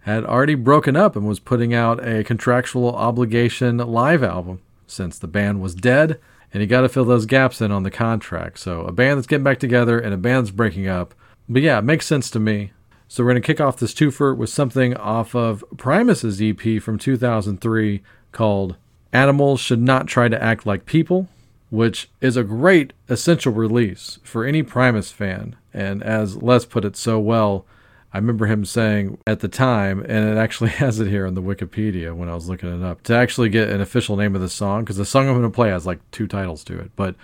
had 0.00 0.24
already 0.24 0.54
broken 0.54 0.94
up 0.94 1.16
and 1.16 1.26
was 1.26 1.40
putting 1.40 1.74
out 1.74 2.06
a 2.06 2.22
contractual 2.22 2.94
obligation 2.94 3.78
live 3.78 4.22
album 4.22 4.60
since 4.86 5.18
the 5.18 5.26
band 5.26 5.60
was 5.60 5.74
dead 5.74 6.20
and 6.52 6.60
you 6.60 6.66
got 6.66 6.82
to 6.82 6.88
fill 6.88 7.04
those 7.04 7.26
gaps 7.26 7.60
in 7.60 7.70
on 7.70 7.82
the 7.82 7.90
contract. 7.90 8.58
So 8.58 8.82
a 8.82 8.92
band 8.92 9.18
that's 9.18 9.26
getting 9.26 9.44
back 9.44 9.58
together 9.58 9.98
and 9.98 10.14
a 10.14 10.18
band 10.18 10.46
that's 10.46 10.56
breaking 10.56 10.88
up. 10.88 11.14
But 11.48 11.62
yeah, 11.62 11.78
it 11.78 11.84
makes 11.84 12.06
sense 12.06 12.30
to 12.30 12.40
me. 12.40 12.72
So 13.08 13.22
we're 13.22 13.30
going 13.30 13.42
to 13.42 13.46
kick 13.46 13.60
off 13.60 13.78
this 13.78 13.94
twofer 13.94 14.36
with 14.36 14.50
something 14.50 14.96
off 14.96 15.34
of 15.34 15.64
Primus's 15.76 16.42
EP 16.42 16.82
from 16.82 16.98
2003 16.98 18.02
called 18.32 18.76
Animals 19.12 19.60
Should 19.60 19.80
Not 19.80 20.08
Try 20.08 20.28
to 20.28 20.42
Act 20.42 20.66
Like 20.66 20.86
People, 20.86 21.28
which 21.70 22.10
is 22.20 22.36
a 22.36 22.42
great 22.42 22.92
essential 23.08 23.52
release 23.52 24.18
for 24.24 24.44
any 24.44 24.62
Primus 24.62 25.12
fan. 25.12 25.56
And 25.72 26.02
as 26.02 26.42
Les 26.42 26.64
put 26.64 26.84
it 26.84 26.96
so 26.96 27.20
well, 27.20 27.64
I 28.12 28.18
remember 28.18 28.46
him 28.46 28.64
saying 28.64 29.18
at 29.26 29.40
the 29.40 29.48
time, 29.48 30.00
and 30.00 30.28
it 30.28 30.36
actually 30.36 30.70
has 30.82 31.00
it 31.00 31.08
here 31.08 31.26
on 31.26 31.34
the 31.34 31.42
Wikipedia 31.42 32.14
when 32.14 32.28
I 32.28 32.34
was 32.34 32.48
looking 32.48 32.72
it 32.72 32.84
up, 32.84 33.02
to 33.04 33.14
actually 33.14 33.48
get 33.48 33.68
an 33.68 33.80
official 33.80 34.16
name 34.16 34.34
of 34.34 34.40
the 34.40 34.48
song, 34.48 34.82
because 34.82 34.96
the 34.96 35.04
song 35.04 35.28
I'm 35.28 35.34
going 35.34 35.42
to 35.42 35.50
play 35.50 35.70
has 35.70 35.86
like 35.86 35.98
two 36.10 36.26
titles 36.26 36.64
to 36.64 36.78
it. 36.78 36.90
But 36.96 37.14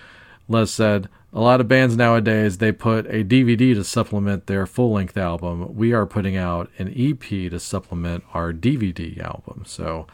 Les 0.48 0.70
said, 0.70 1.08
a 1.32 1.40
lot 1.40 1.60
of 1.60 1.68
bands 1.68 1.96
nowadays, 1.96 2.58
they 2.58 2.72
put 2.72 3.06
a 3.06 3.24
DVD 3.24 3.74
to 3.74 3.84
supplement 3.84 4.46
their 4.46 4.66
full 4.66 4.92
length 4.92 5.16
album. 5.16 5.74
We 5.74 5.92
are 5.92 6.04
putting 6.04 6.36
out 6.36 6.70
an 6.78 6.92
EP 6.94 7.20
to 7.20 7.58
supplement 7.58 8.24
our 8.34 8.52
DVD 8.52 9.18
album. 9.18 9.62
So 9.66 10.06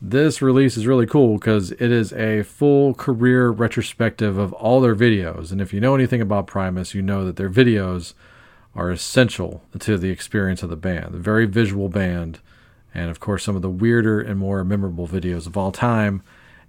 this 0.00 0.40
release 0.40 0.76
is 0.76 0.86
really 0.86 1.06
cool 1.06 1.38
because 1.38 1.72
it 1.72 1.92
is 1.92 2.12
a 2.14 2.44
full 2.44 2.94
career 2.94 3.50
retrospective 3.50 4.38
of 4.38 4.54
all 4.54 4.80
their 4.80 4.96
videos. 4.96 5.52
And 5.52 5.60
if 5.60 5.74
you 5.74 5.80
know 5.80 5.94
anything 5.94 6.22
about 6.22 6.46
Primus, 6.46 6.94
you 6.94 7.02
know 7.02 7.26
that 7.26 7.36
their 7.36 7.50
videos 7.50 8.14
are 8.74 8.90
essential 8.90 9.62
to 9.78 9.96
the 9.96 10.10
experience 10.10 10.62
of 10.62 10.70
the 10.70 10.76
band. 10.76 11.14
The 11.14 11.18
very 11.18 11.46
visual 11.46 11.88
band, 11.88 12.40
and 12.94 13.10
of 13.10 13.20
course, 13.20 13.44
some 13.44 13.56
of 13.56 13.62
the 13.62 13.70
weirder 13.70 14.20
and 14.20 14.38
more 14.38 14.64
memorable 14.64 15.06
videos 15.06 15.46
of 15.46 15.56
all 15.56 15.72
time. 15.72 16.22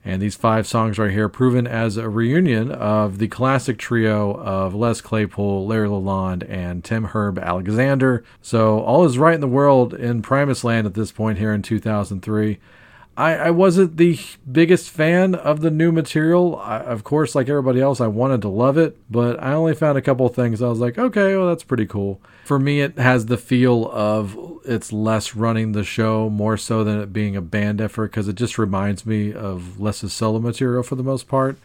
And 0.08 0.22
these 0.22 0.36
five 0.36 0.68
songs 0.68 1.00
right 1.00 1.10
here, 1.10 1.28
proven 1.28 1.66
as 1.66 1.98
a 1.98 2.08
reunion 2.08 2.72
of 2.72 3.18
the 3.18 3.28
classic 3.28 3.80
trio 3.80 4.36
of 4.36 4.76
Les 4.76 5.02
Claypool, 5.02 5.66
Larry 5.66 5.88
Lalonde, 5.88 6.48
and 6.48 6.84
Tim 6.84 7.06
Herb 7.06 7.40
Alexander. 7.40 8.24
So, 8.40 8.82
all 8.82 9.04
is 9.06 9.18
right 9.18 9.34
in 9.34 9.42
the 9.42 9.48
world 9.48 9.96
in 9.96 10.22
Primus 10.22 10.64
Land 10.64 10.86
at 10.86 10.94
this 10.94 11.12
point 11.12 11.40
here 11.40 11.52
in 11.52 11.64
2003. 11.64 12.60
I, 13.18 13.36
I 13.36 13.52
wasn't 13.52 13.96
the 13.96 14.20
biggest 14.52 14.90
fan 14.90 15.36
of 15.36 15.62
the 15.62 15.72
new 15.72 15.92
material. 15.92 16.58
I, 16.58 16.80
of 16.80 17.06
course, 17.06 17.34
like 17.34 17.48
everybody 17.48 17.80
else, 17.80 18.02
I 18.02 18.08
wanted 18.08 18.42
to 18.42 18.50
love 18.50 18.78
it, 18.78 18.98
but 19.10 19.42
I 19.42 19.54
only 19.54 19.74
found 19.74 19.98
a 19.98 20.02
couple 20.02 20.28
things 20.28 20.62
I 20.62 20.68
was 20.68 20.80
like, 20.80 20.98
okay, 20.98 21.36
well, 21.38 21.48
that's 21.48 21.64
pretty 21.64 21.86
cool. 21.86 22.20
For 22.44 22.60
me, 22.60 22.82
it 22.82 22.98
has 22.98 23.28
the 23.28 23.38
feel 23.38 23.90
of 23.92 24.38
it's 24.66 24.92
Les 24.92 25.34
running 25.34 25.72
the 25.72 25.86
show 25.86 26.30
more 26.30 26.58
so 26.58 26.84
than 26.84 27.00
it 27.00 27.14
being 27.14 27.38
a 27.38 27.42
band 27.42 27.80
effort 27.80 28.12
because 28.12 28.28
it 28.28 28.36
just 28.36 28.58
reminds 28.58 29.06
me 29.06 29.34
of 29.34 29.80
Les's 29.80 30.12
solo 30.12 30.40
material 30.40 30.84
for 30.84 30.96
the 30.96 31.04
most 31.04 31.28
part. 31.28 31.58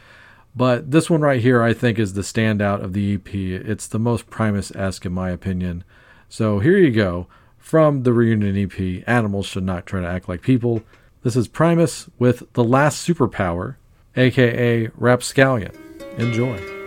But 0.55 0.91
this 0.91 1.11
one 1.11 1.21
right 1.21 1.41
here, 1.41 1.63
I 1.63 1.73
think, 1.73 1.99
is 1.99 2.15
the 2.15 2.23
standout 2.23 2.83
of 2.83 2.93
the 2.93 3.15
EP. 3.15 3.35
It's 3.35 3.87
the 3.87 3.99
most 3.99 4.31
Primus 4.31 4.71
esque, 4.73 5.07
in 5.07 5.13
my 5.13 5.31
opinion. 5.31 5.85
So 6.29 6.61
here 6.61 6.79
you 6.79 6.91
go 6.91 7.27
from 7.59 8.05
the 8.05 8.13
reunion 8.13 8.57
EP 8.57 9.05
Animals 9.09 9.47
Should 9.47 9.65
Not 9.65 9.87
Try 9.87 10.01
to 10.01 10.07
Act 10.07 10.29
Like 10.29 10.43
People. 10.43 10.83
This 11.23 11.37
is 11.37 11.49
Primus 11.49 12.09
with 12.19 12.51
The 12.55 12.65
Last 12.65 13.07
Superpower, 13.07 13.77
aka 14.17 14.89
Rapscallion. 14.97 15.73
Enjoy. 16.17 16.80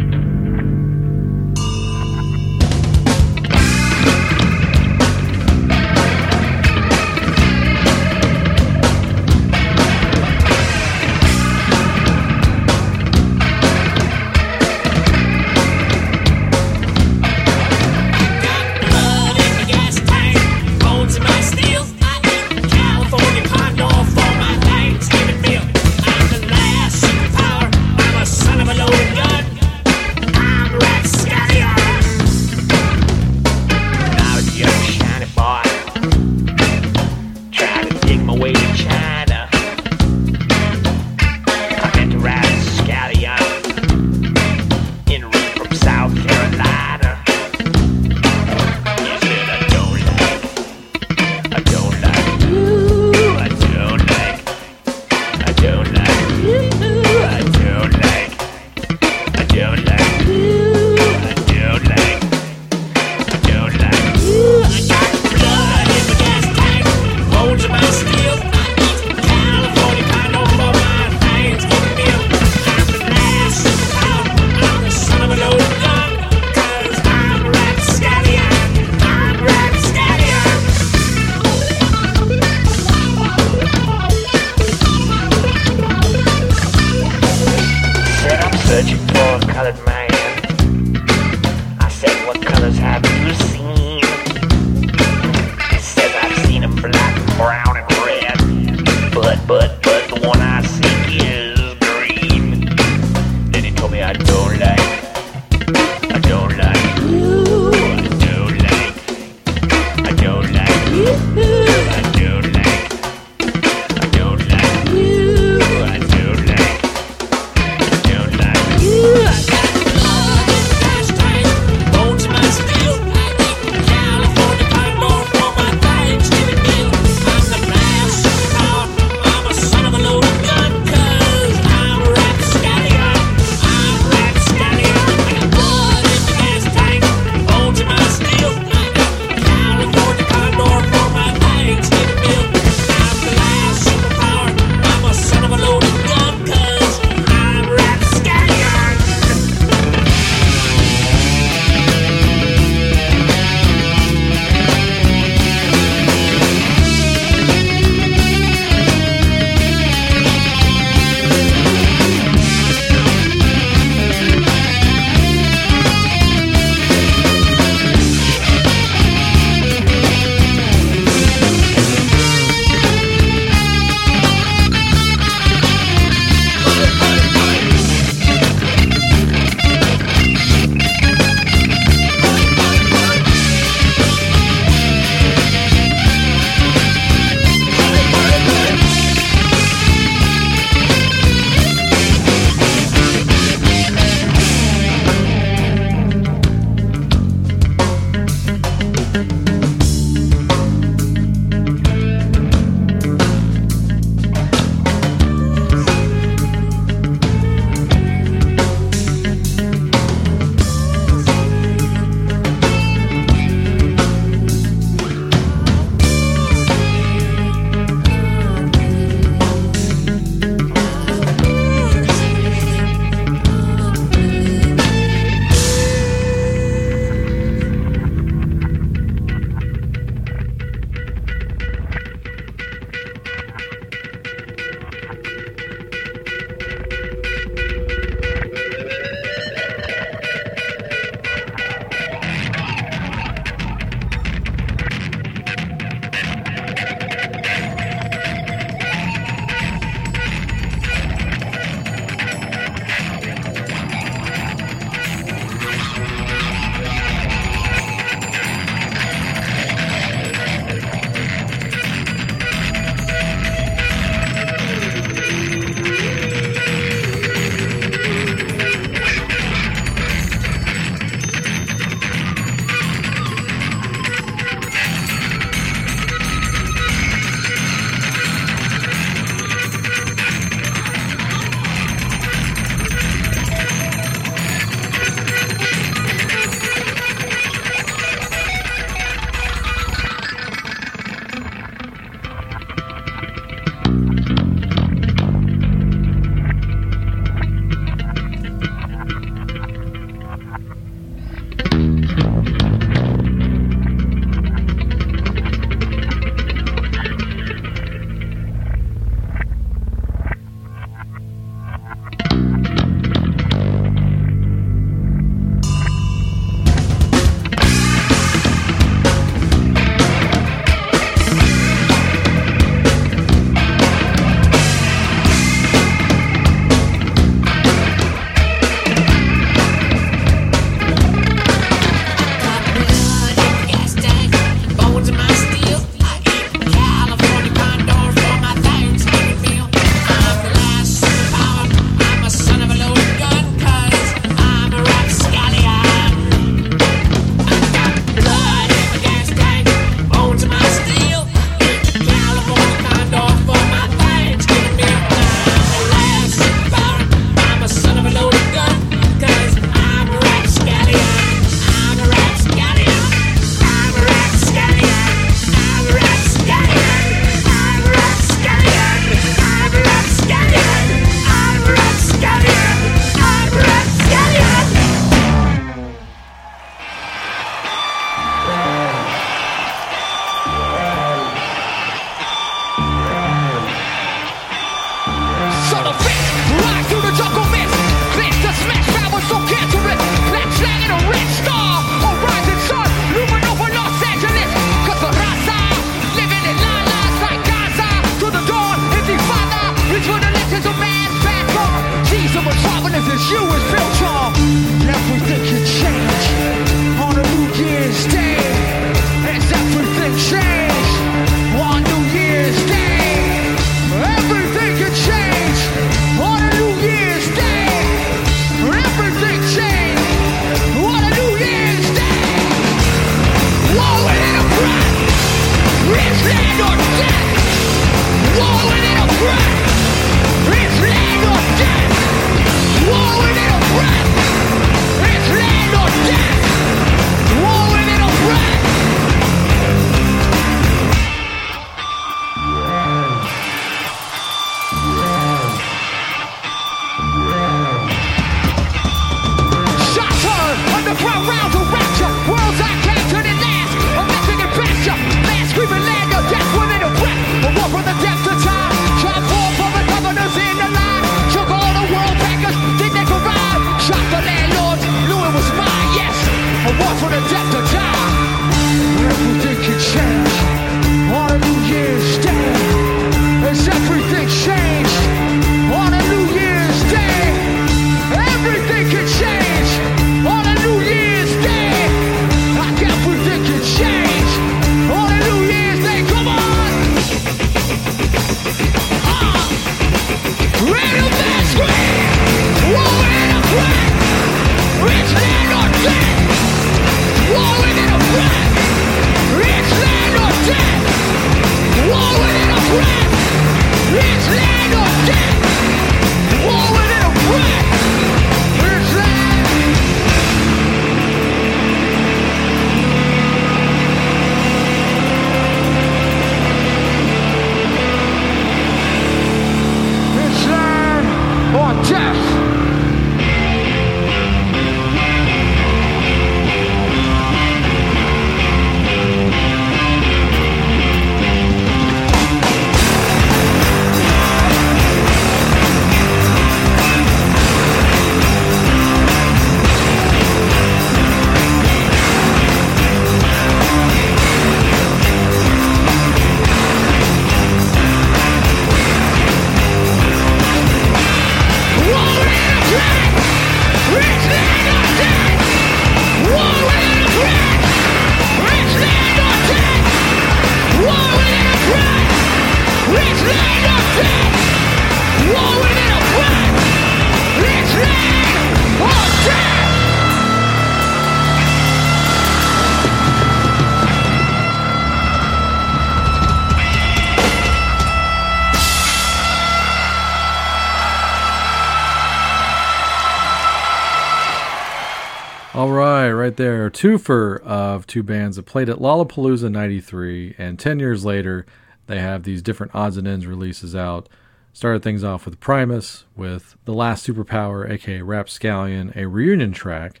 Twofer 586.74 587.40
of 587.42 587.86
two 587.86 588.02
bands 588.02 588.36
that 588.36 588.46
played 588.46 588.68
at 588.68 588.78
Lollapalooza 588.78 589.50
93, 589.50 590.34
and 590.36 590.58
10 590.58 590.78
years 590.78 591.04
later, 591.04 591.46
they 591.86 592.00
have 592.00 592.24
these 592.24 592.42
different 592.42 592.74
odds 592.74 592.96
and 592.96 593.06
ends 593.06 593.26
releases 593.26 593.74
out. 593.74 594.08
Started 594.52 594.82
things 594.82 595.02
off 595.02 595.24
with 595.24 595.40
Primus, 595.40 596.04
with 596.16 596.56
The 596.64 596.74
Last 596.74 597.06
Superpower, 597.06 597.68
aka 597.68 598.02
Rapscallion, 598.02 598.92
a 598.94 599.06
reunion 599.06 599.52
track. 599.52 600.00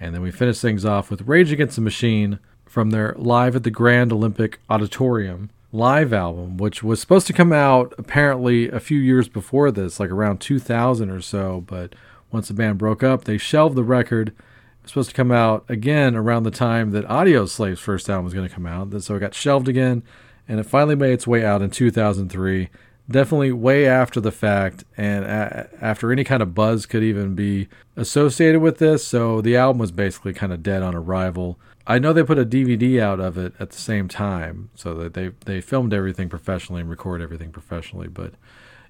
And 0.00 0.14
then 0.14 0.22
we 0.22 0.30
finished 0.30 0.62
things 0.62 0.84
off 0.84 1.10
with 1.10 1.28
Rage 1.28 1.52
Against 1.52 1.76
the 1.76 1.82
Machine 1.82 2.38
from 2.64 2.90
their 2.90 3.14
Live 3.18 3.54
at 3.54 3.62
the 3.62 3.70
Grand 3.70 4.12
Olympic 4.12 4.60
Auditorium 4.70 5.50
live 5.72 6.12
album, 6.12 6.56
which 6.56 6.82
was 6.82 7.00
supposed 7.00 7.26
to 7.26 7.32
come 7.32 7.52
out 7.52 7.94
apparently 7.96 8.68
a 8.68 8.80
few 8.80 8.98
years 8.98 9.28
before 9.28 9.70
this, 9.70 9.98
like 9.98 10.10
around 10.10 10.38
2000 10.38 11.10
or 11.10 11.20
so. 11.20 11.62
But 11.66 11.94
once 12.30 12.48
the 12.48 12.54
band 12.54 12.78
broke 12.78 13.02
up, 13.02 13.24
they 13.24 13.38
shelved 13.38 13.76
the 13.76 13.84
record. 13.84 14.34
Supposed 14.84 15.10
to 15.10 15.14
come 15.16 15.30
out 15.30 15.64
again 15.68 16.16
around 16.16 16.42
the 16.42 16.50
time 16.50 16.90
that 16.90 17.04
Audioslave's 17.06 17.80
first 17.80 18.10
album 18.10 18.24
was 18.24 18.34
going 18.34 18.48
to 18.48 18.54
come 18.54 18.66
out. 18.66 19.00
So 19.02 19.14
it 19.14 19.20
got 19.20 19.34
shelved 19.34 19.68
again, 19.68 20.02
and 20.48 20.58
it 20.58 20.64
finally 20.64 20.96
made 20.96 21.12
its 21.12 21.26
way 21.26 21.44
out 21.44 21.62
in 21.62 21.70
2003. 21.70 22.68
Definitely 23.08 23.52
way 23.52 23.86
after 23.86 24.20
the 24.20 24.32
fact, 24.32 24.84
and 24.96 25.24
a- 25.24 25.68
after 25.80 26.10
any 26.10 26.24
kind 26.24 26.42
of 26.42 26.54
buzz 26.54 26.86
could 26.86 27.02
even 27.02 27.34
be 27.34 27.68
associated 27.96 28.60
with 28.60 28.78
this. 28.78 29.06
So 29.06 29.40
the 29.40 29.56
album 29.56 29.78
was 29.78 29.92
basically 29.92 30.32
kind 30.32 30.52
of 30.52 30.62
dead 30.62 30.82
on 30.82 30.94
arrival. 30.94 31.58
I 31.86 31.98
know 31.98 32.12
they 32.12 32.22
put 32.22 32.38
a 32.38 32.46
DVD 32.46 33.00
out 33.00 33.20
of 33.20 33.36
it 33.36 33.54
at 33.58 33.70
the 33.70 33.78
same 33.78 34.08
time, 34.08 34.70
so 34.74 34.94
that 34.94 35.14
they 35.14 35.30
they 35.44 35.60
filmed 35.60 35.92
everything 35.92 36.28
professionally 36.28 36.80
and 36.80 36.90
recorded 36.90 37.24
everything 37.24 37.50
professionally. 37.50 38.08
But 38.08 38.34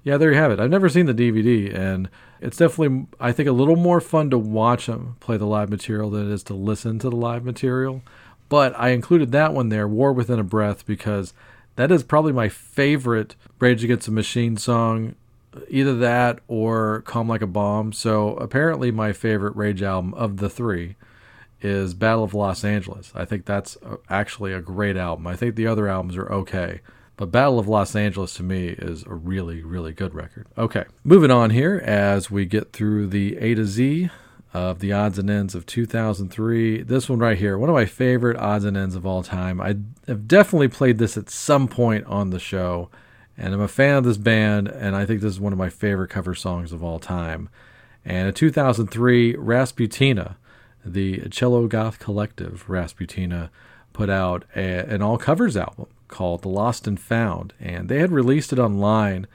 yeah, 0.05 0.16
there 0.16 0.33
you 0.33 0.38
have 0.38 0.50
it. 0.50 0.61
I've 0.61 0.70
never 0.70 0.88
seen 0.88 1.07
the 1.07 1.14
DVD, 1.14 1.74
and 1.74 2.11
it's 2.40 2.57
definitely, 2.57 3.07
I 3.20 3.33
think, 3.33 3.48
a 3.48 3.52
little 3.52 3.76
more 3.76 4.00
fun 4.00 4.31
to 4.31 4.38
watch 4.38 4.87
them 4.87 5.16
play 5.20 5.37
the 5.37 5.46
live 5.46 5.70
material 5.70 6.11
than 6.11 6.31
it 6.31 6.35
is 6.35 6.42
to 6.44 6.55
listen 6.55 6.98
to 7.00 7.11
the 7.11 7.16
live 7.16 7.44
material. 7.44 8.02
But 8.48 8.78
I 8.78 8.90
included 8.90 9.33
that 9.33 9.55
one 9.55 9.68
there, 9.70 9.88
War 9.88 10.12
Within 10.12 10.38
a 10.38 10.44
Breath, 10.44 10.85
because 10.85 11.33
that 11.76 11.90
is 11.90 12.02
probably 12.02 12.33
my 12.33 12.48
favorite 12.48 13.37
Rage 13.61 13.85
Against 13.85 14.07
the 14.07 14.12
Machine 14.12 14.57
song. 14.57 15.14
Either 15.68 15.94
that 15.94 16.40
or 16.48 17.02
Calm 17.02 17.28
Like 17.28 17.42
a 17.42 17.46
Bomb. 17.46 17.92
So 17.92 18.35
apparently, 18.35 18.90
my 18.90 19.12
favorite 19.12 19.55
Rage 19.55 19.83
album 19.83 20.14
of 20.14 20.38
the 20.38 20.50
three 20.50 20.96
is 21.62 21.94
Battle 21.94 22.25
of 22.25 22.35
Los 22.35 22.64
Angeles. 22.64 23.12
I 23.14 23.25
think 23.25 23.46
that's 23.46 23.79
actually 24.11 24.53
a 24.53 24.61
great 24.61 24.96
album. 24.96 25.27
I 25.27 25.37
think 25.37 25.55
the 25.55 25.66
other 25.66 25.88
albums 25.88 26.16
are 26.16 26.31
okay. 26.31 26.81
But 27.16 27.31
Battle 27.31 27.59
of 27.59 27.68
Los 27.68 27.94
Angeles 27.94 28.35
to 28.35 28.42
me 28.42 28.68
is 28.68 29.05
a 29.05 29.14
really, 29.14 29.62
really 29.62 29.92
good 29.92 30.14
record. 30.14 30.46
Okay, 30.59 30.85
moving 31.05 31.31
on 31.31 31.51
here 31.51 31.77
as 31.85 32.31
we 32.31 32.46
get 32.46 32.72
through 32.72 33.09
the 33.09 33.37
A 33.37 33.55
to 33.55 33.64
Z 33.64 34.11
of 34.55 34.81
the 34.81 34.92
odds 34.92 35.18
and 35.18 35.31
ends 35.31 35.55
of 35.55 35.64
2003. 35.66 36.83
This 36.83 37.09
one 37.09 37.18
right 37.18 37.38
here, 37.38 37.57
one 37.57 37.70
of 37.70 37.75
my 37.75 37.85
favorite 37.85 38.37
odds 38.38 38.64
and 38.64 38.77
ends 38.77 38.94
of 38.94 39.07
all 39.07 39.22
time. 39.22 39.61
I 39.61 39.77
have 40.09 40.27
definitely 40.27 40.68
played 40.68 40.98
this 40.98 41.16
at 41.16 41.31
some 41.31 41.68
point 41.68 42.05
on 42.07 42.31
the 42.31 42.40
show, 42.40 42.90
and 43.37 43.55
I'm 43.55 43.61
a 43.61 43.68
fan 43.68 43.96
of 43.96 44.05
this 44.05 44.18
band, 44.18 44.68
and 44.68 44.96
I 44.96 45.07
think 45.07 45.20
this 45.20 45.33
is 45.33 45.40
one 45.40 45.53
of 45.53 45.59
my 45.59 45.70
favorite 45.70 46.11
cover 46.11 46.35
songs 46.35 46.72
of 46.72 46.83
all 46.83 46.98
time. 46.98 47.48
And 48.05 48.29
in 48.29 48.35
2003, 48.35 49.35
Rasputina, 49.37 50.37
the 50.85 51.29
Cello 51.31 51.66
Goth 51.66 51.99
Collective, 51.99 52.64
Rasputina, 52.68 53.51
put 53.92 54.11
out 54.11 54.45
a, 54.57 54.61
an 54.61 55.03
all 55.03 55.18
covers 55.18 55.57
album 55.57 55.87
called 56.09 56.42
The 56.42 56.49
Lost 56.49 56.87
and 56.87 56.99
Found. 57.01 57.53
And 57.61 57.88
they 57.88 57.99
had 57.99 58.12
released 58.12 58.53
it 58.53 58.59
online 58.59 59.27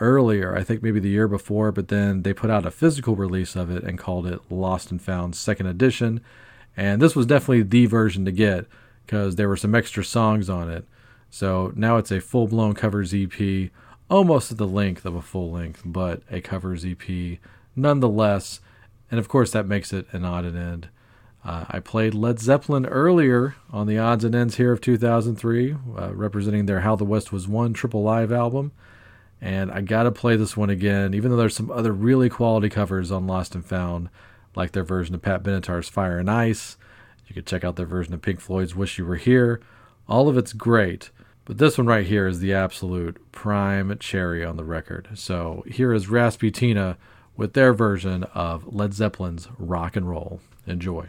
earlier, 0.00 0.56
I 0.56 0.62
think 0.64 0.82
maybe 0.82 1.00
the 1.00 1.08
year 1.08 1.28
before, 1.28 1.72
but 1.72 1.88
then 1.88 2.22
they 2.22 2.32
put 2.32 2.50
out 2.50 2.66
a 2.66 2.70
physical 2.70 3.14
release 3.14 3.54
of 3.54 3.70
it 3.70 3.84
and 3.84 3.98
called 3.98 4.26
it 4.26 4.40
Lost 4.50 4.90
and 4.90 5.00
Found 5.02 5.36
Second 5.36 5.66
Edition. 5.66 6.20
And 6.76 7.00
this 7.00 7.14
was 7.14 7.26
definitely 7.26 7.62
the 7.62 7.86
version 7.86 8.24
to 8.24 8.32
get 8.32 8.66
because 9.06 9.36
there 9.36 9.48
were 9.48 9.56
some 9.56 9.74
extra 9.74 10.04
songs 10.04 10.50
on 10.50 10.70
it. 10.70 10.84
So 11.30 11.72
now 11.76 11.96
it's 11.96 12.10
a 12.10 12.20
full 12.20 12.48
blown 12.48 12.74
covers 12.74 13.14
EP, 13.14 13.70
almost 14.08 14.52
at 14.52 14.58
the 14.58 14.66
length 14.66 15.04
of 15.04 15.14
a 15.14 15.22
full 15.22 15.50
length, 15.50 15.82
but 15.84 16.22
a 16.30 16.40
covers 16.40 16.84
EP 16.84 17.38
nonetheless. 17.76 18.60
And 19.14 19.20
of 19.20 19.28
course, 19.28 19.52
that 19.52 19.68
makes 19.68 19.92
it 19.92 20.08
an 20.10 20.24
odd 20.24 20.44
and 20.44 20.58
end. 20.58 20.88
Uh, 21.44 21.66
I 21.68 21.78
played 21.78 22.14
Led 22.14 22.40
Zeppelin 22.40 22.84
earlier 22.84 23.54
on 23.70 23.86
the 23.86 23.96
odds 23.96 24.24
and 24.24 24.34
ends 24.34 24.56
here 24.56 24.72
of 24.72 24.80
2003, 24.80 25.76
uh, 25.96 26.12
representing 26.12 26.66
their 26.66 26.80
How 26.80 26.96
the 26.96 27.04
West 27.04 27.32
Was 27.32 27.46
Won 27.46 27.72
triple 27.74 28.02
live 28.02 28.32
album. 28.32 28.72
And 29.40 29.70
I 29.70 29.82
gotta 29.82 30.10
play 30.10 30.34
this 30.34 30.56
one 30.56 30.68
again, 30.68 31.14
even 31.14 31.30
though 31.30 31.36
there's 31.36 31.54
some 31.54 31.70
other 31.70 31.92
really 31.92 32.28
quality 32.28 32.68
covers 32.68 33.12
on 33.12 33.28
Lost 33.28 33.54
and 33.54 33.64
Found, 33.64 34.08
like 34.56 34.72
their 34.72 34.82
version 34.82 35.14
of 35.14 35.22
Pat 35.22 35.44
Benatar's 35.44 35.88
Fire 35.88 36.18
and 36.18 36.28
Ice. 36.28 36.76
You 37.28 37.34
could 37.34 37.46
check 37.46 37.62
out 37.62 37.76
their 37.76 37.86
version 37.86 38.14
of 38.14 38.20
Pink 38.20 38.40
Floyd's 38.40 38.74
Wish 38.74 38.98
You 38.98 39.06
Were 39.06 39.14
Here. 39.14 39.60
All 40.08 40.28
of 40.28 40.36
it's 40.36 40.52
great, 40.52 41.10
but 41.44 41.58
this 41.58 41.78
one 41.78 41.86
right 41.86 42.04
here 42.04 42.26
is 42.26 42.40
the 42.40 42.52
absolute 42.52 43.30
prime 43.30 43.96
cherry 44.00 44.44
on 44.44 44.56
the 44.56 44.64
record. 44.64 45.10
So 45.14 45.62
here 45.68 45.92
is 45.92 46.08
Rasputina 46.08 46.96
with 47.36 47.52
their 47.54 47.72
version 47.72 48.24
of 48.34 48.72
Led 48.72 48.94
Zeppelin's 48.94 49.48
Rock 49.58 49.96
and 49.96 50.08
Roll. 50.08 50.40
Enjoy. 50.66 51.08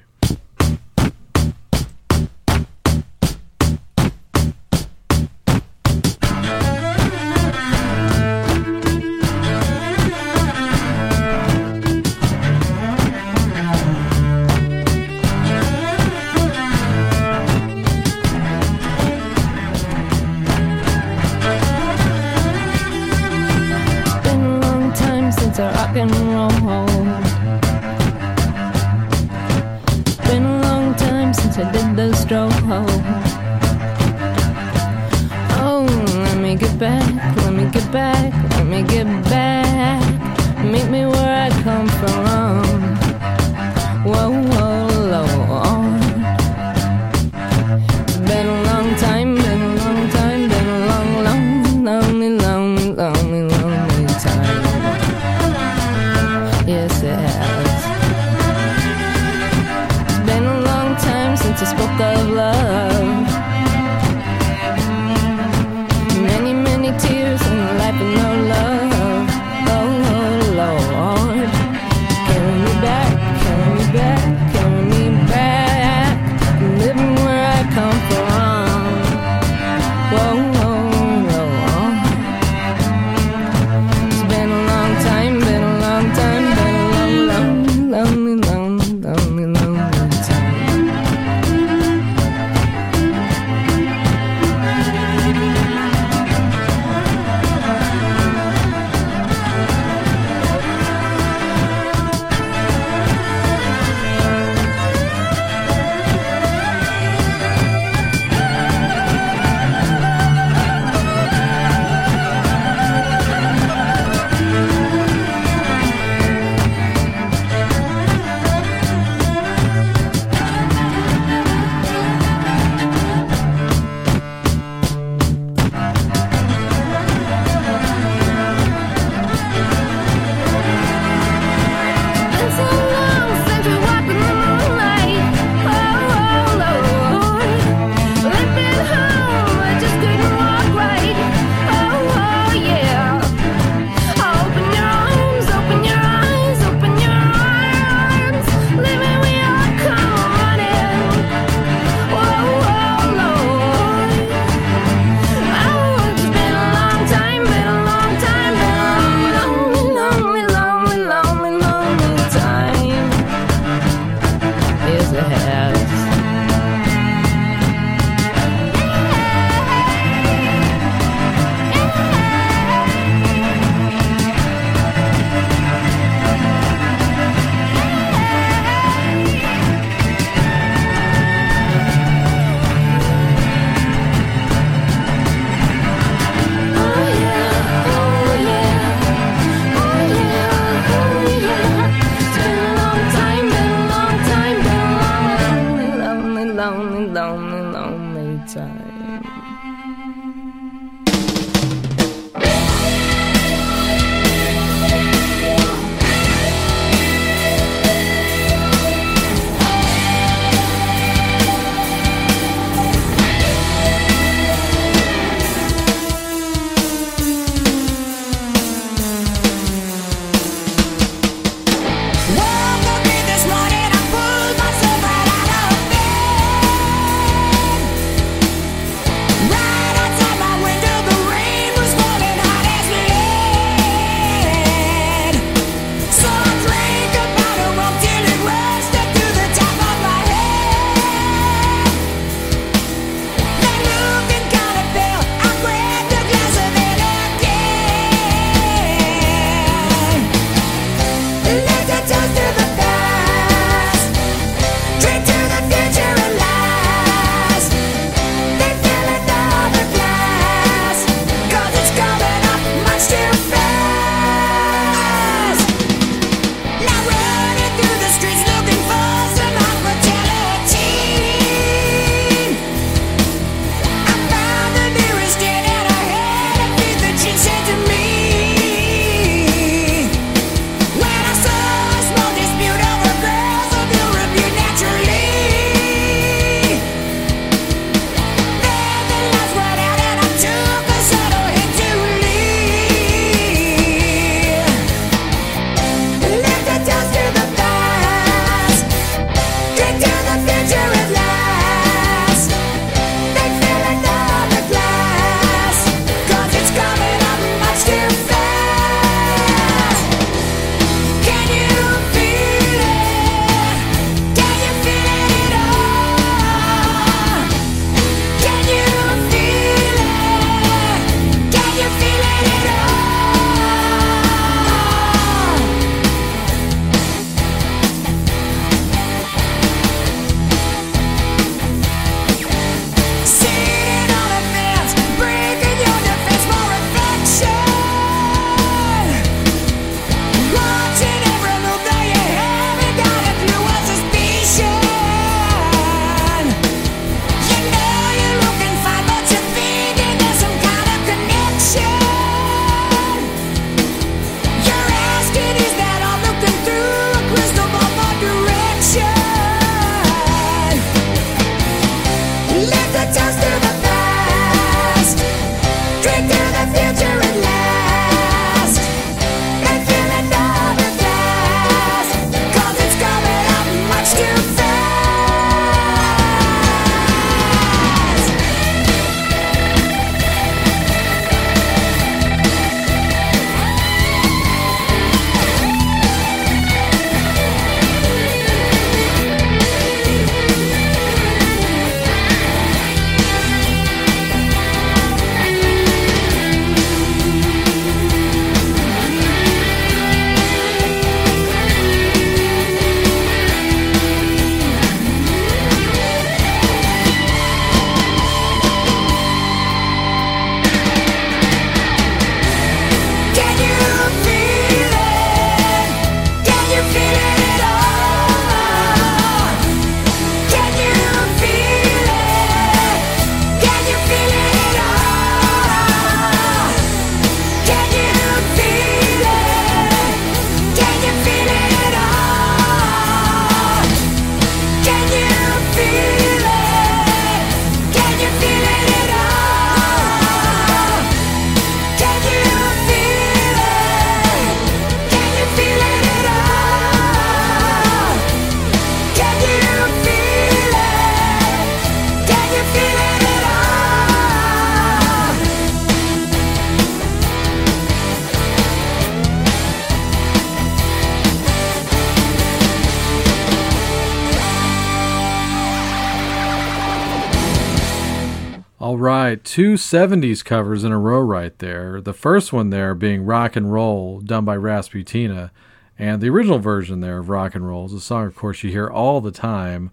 Two 469.55 469.75
70s 469.75 470.43
covers 470.43 470.83
in 470.83 470.91
a 470.91 470.99
row 470.99 471.21
right 471.21 471.57
there. 471.59 472.01
The 472.01 472.11
first 472.11 472.51
one 472.51 472.71
there 472.71 472.93
being 472.93 473.23
Rock 473.23 473.55
and 473.55 473.71
Roll, 473.71 474.19
done 474.19 474.43
by 474.43 474.57
Rasputina, 474.57 475.49
and 475.97 476.19
the 476.19 476.27
original 476.27 476.59
version 476.59 476.99
there 476.99 477.19
of 477.19 477.29
Rock 477.29 477.55
and 477.55 477.65
Roll 477.65 477.85
is 477.85 477.93
a 477.93 478.01
song, 478.01 478.25
of 478.25 478.35
course, 478.35 478.65
you 478.65 478.69
hear 478.69 478.89
all 478.89 479.21
the 479.21 479.31
time, 479.31 479.91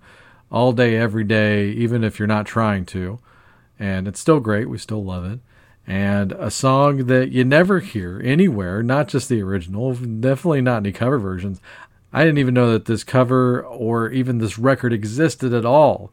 all 0.50 0.72
day, 0.72 0.96
every 0.96 1.22
day, 1.22 1.68
even 1.68 2.02
if 2.02 2.18
you're 2.18 2.26
not 2.26 2.44
trying 2.44 2.84
to. 2.86 3.20
And 3.78 4.08
it's 4.08 4.18
still 4.18 4.40
great. 4.40 4.68
We 4.68 4.78
still 4.78 5.04
love 5.04 5.24
it. 5.24 5.38
And 5.86 6.32
a 6.32 6.50
song 6.50 7.06
that 7.06 7.30
you 7.30 7.44
never 7.44 7.78
hear 7.78 8.20
anywhere, 8.24 8.82
not 8.82 9.06
just 9.06 9.28
the 9.28 9.42
original, 9.42 9.94
definitely 9.94 10.62
not 10.62 10.78
any 10.78 10.90
cover 10.90 11.20
versions. 11.20 11.60
I 12.12 12.24
didn't 12.24 12.38
even 12.38 12.54
know 12.54 12.72
that 12.72 12.86
this 12.86 13.04
cover 13.04 13.62
or 13.62 14.10
even 14.10 14.38
this 14.38 14.58
record 14.58 14.92
existed 14.92 15.54
at 15.54 15.64
all 15.64 16.10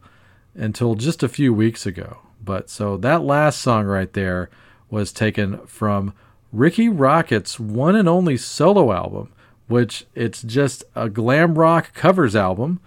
until 0.54 0.94
just 0.94 1.24
a 1.24 1.28
few 1.28 1.52
weeks 1.52 1.88
ago. 1.88 2.20
But 2.50 2.68
so 2.68 2.98
that 2.98 3.22
last 3.22 3.62
song 3.62 3.86
right 3.86 4.12
there 4.12 4.50
was 4.90 5.12
taken 5.12 5.60
from 5.68 6.16
Ricky 6.52 6.90
Rocket's 6.90 7.60
one 7.60 7.96
and 7.96 8.10
only 8.10 8.38
solo 8.38 8.92
album, 8.92 9.32
which 9.68 10.08
it's 10.16 10.42
just 10.42 10.84
a 10.96 11.10
glam 11.10 11.60
rock 11.60 11.94
covers 11.94 12.36
album 12.36 12.80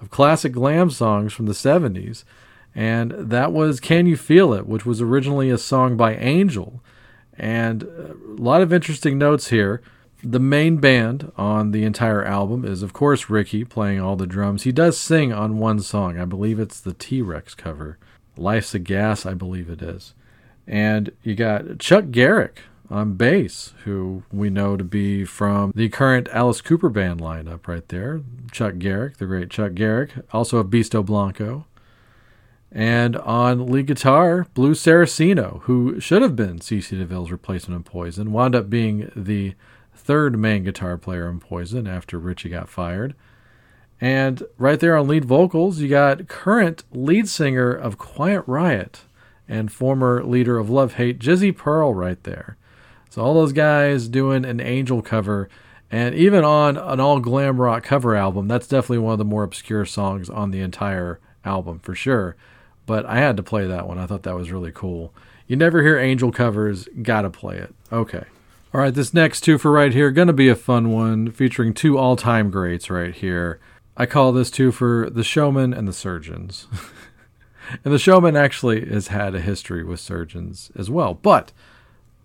of 0.00 0.08
classic 0.08 0.52
glam 0.52 0.88
songs 0.88 1.34
from 1.34 1.44
the 1.44 1.52
70s. 1.52 2.24
And 2.74 3.10
that 3.10 3.52
was 3.52 3.78
Can 3.78 4.06
You 4.06 4.16
Feel 4.16 4.54
It, 4.54 4.66
which 4.66 4.86
was 4.86 5.02
originally 5.02 5.50
a 5.50 5.58
song 5.58 5.98
by 5.98 6.16
Angel. 6.16 6.82
And 7.36 7.82
a 7.82 8.14
lot 8.38 8.62
of 8.62 8.72
interesting 8.72 9.18
notes 9.18 9.48
here. 9.48 9.82
The 10.24 10.40
main 10.40 10.78
band 10.78 11.30
on 11.36 11.72
the 11.72 11.84
entire 11.84 12.24
album 12.24 12.64
is, 12.64 12.82
of 12.82 12.94
course, 12.94 13.28
Ricky 13.28 13.66
playing 13.66 14.00
all 14.00 14.16
the 14.16 14.26
drums. 14.26 14.62
He 14.62 14.72
does 14.72 14.96
sing 14.98 15.30
on 15.30 15.58
one 15.58 15.80
song. 15.80 16.18
I 16.18 16.24
believe 16.24 16.58
it's 16.58 16.80
the 16.80 16.94
T 16.94 17.20
Rex 17.20 17.54
cover. 17.54 17.98
Life's 18.40 18.74
a 18.74 18.78
Gas, 18.78 19.26
I 19.26 19.34
believe 19.34 19.68
it 19.68 19.82
is. 19.82 20.14
And 20.66 21.12
you 21.22 21.34
got 21.34 21.78
Chuck 21.78 22.06
Garrick 22.10 22.62
on 22.88 23.14
bass, 23.14 23.74
who 23.84 24.24
we 24.32 24.50
know 24.50 24.76
to 24.76 24.84
be 24.84 25.24
from 25.24 25.72
the 25.74 25.88
current 25.88 26.28
Alice 26.32 26.60
Cooper 26.60 26.88
band 26.88 27.20
lineup 27.20 27.68
right 27.68 27.86
there. 27.88 28.22
Chuck 28.50 28.78
Garrick, 28.78 29.18
the 29.18 29.26
great 29.26 29.50
Chuck 29.50 29.74
Garrick, 29.74 30.10
also 30.32 30.58
of 30.58 30.68
Beasto 30.68 31.04
Blanco. 31.04 31.66
And 32.72 33.16
on 33.16 33.66
lead 33.66 33.86
guitar, 33.86 34.46
Blues 34.54 34.80
Saraceno, 34.80 35.62
who 35.62 35.98
should 36.00 36.22
have 36.22 36.36
been 36.36 36.60
CC 36.60 36.98
DeVille's 36.98 37.32
replacement 37.32 37.76
in 37.76 37.82
Poison, 37.82 38.32
wound 38.32 38.54
up 38.54 38.70
being 38.70 39.10
the 39.16 39.54
third 39.94 40.38
main 40.38 40.64
guitar 40.64 40.96
player 40.96 41.28
in 41.28 41.40
Poison 41.40 41.86
after 41.86 42.18
Richie 42.18 42.48
got 42.48 42.68
fired. 42.68 43.14
And 44.00 44.42
right 44.56 44.80
there 44.80 44.96
on 44.96 45.08
lead 45.08 45.26
vocals, 45.26 45.80
you 45.80 45.88
got 45.88 46.26
current 46.26 46.84
lead 46.92 47.28
singer 47.28 47.70
of 47.70 47.98
Quiet 47.98 48.44
Riot 48.46 49.02
and 49.46 49.70
former 49.70 50.24
leader 50.24 50.58
of 50.58 50.70
Love 50.70 50.94
Hate, 50.94 51.18
Jizzy 51.18 51.54
Pearl, 51.54 51.92
right 51.92 52.22
there. 52.22 52.56
So 53.10 53.22
all 53.22 53.34
those 53.34 53.52
guys 53.52 54.08
doing 54.08 54.44
an 54.44 54.60
Angel 54.60 55.02
cover, 55.02 55.48
and 55.90 56.14
even 56.14 56.44
on 56.44 56.76
an 56.76 57.00
all 57.00 57.18
glam 57.18 57.60
rock 57.60 57.82
cover 57.82 58.14
album, 58.14 58.46
that's 58.46 58.68
definitely 58.68 58.98
one 58.98 59.12
of 59.12 59.18
the 59.18 59.24
more 59.24 59.42
obscure 59.42 59.84
songs 59.84 60.30
on 60.30 60.52
the 60.52 60.60
entire 60.60 61.18
album 61.44 61.80
for 61.80 61.94
sure. 61.94 62.36
But 62.86 63.04
I 63.06 63.18
had 63.18 63.36
to 63.36 63.42
play 63.42 63.66
that 63.66 63.88
one. 63.88 63.98
I 63.98 64.06
thought 64.06 64.22
that 64.22 64.36
was 64.36 64.52
really 64.52 64.72
cool. 64.72 65.12
You 65.48 65.56
never 65.56 65.82
hear 65.82 65.98
Angel 65.98 66.30
covers, 66.30 66.88
gotta 67.02 67.28
play 67.28 67.58
it. 67.58 67.74
Okay. 67.92 68.24
All 68.72 68.80
right, 68.80 68.94
this 68.94 69.12
next 69.12 69.40
two 69.40 69.58
for 69.58 69.72
right 69.72 69.92
here, 69.92 70.12
gonna 70.12 70.32
be 70.32 70.48
a 70.48 70.54
fun 70.54 70.92
one, 70.92 71.32
featuring 71.32 71.74
two 71.74 71.98
all 71.98 72.14
time 72.14 72.50
greats 72.52 72.88
right 72.88 73.12
here. 73.12 73.58
I 74.00 74.06
call 74.06 74.32
this 74.32 74.50
two 74.50 74.72
for 74.72 75.10
the 75.10 75.22
showman 75.22 75.74
and 75.74 75.86
the 75.86 75.92
surgeons. 75.92 76.66
and 77.84 77.92
the 77.92 77.98
showman 77.98 78.34
actually 78.34 78.88
has 78.88 79.08
had 79.08 79.34
a 79.34 79.42
history 79.42 79.84
with 79.84 80.00
surgeons 80.00 80.72
as 80.74 80.88
well. 80.88 81.12
But 81.12 81.52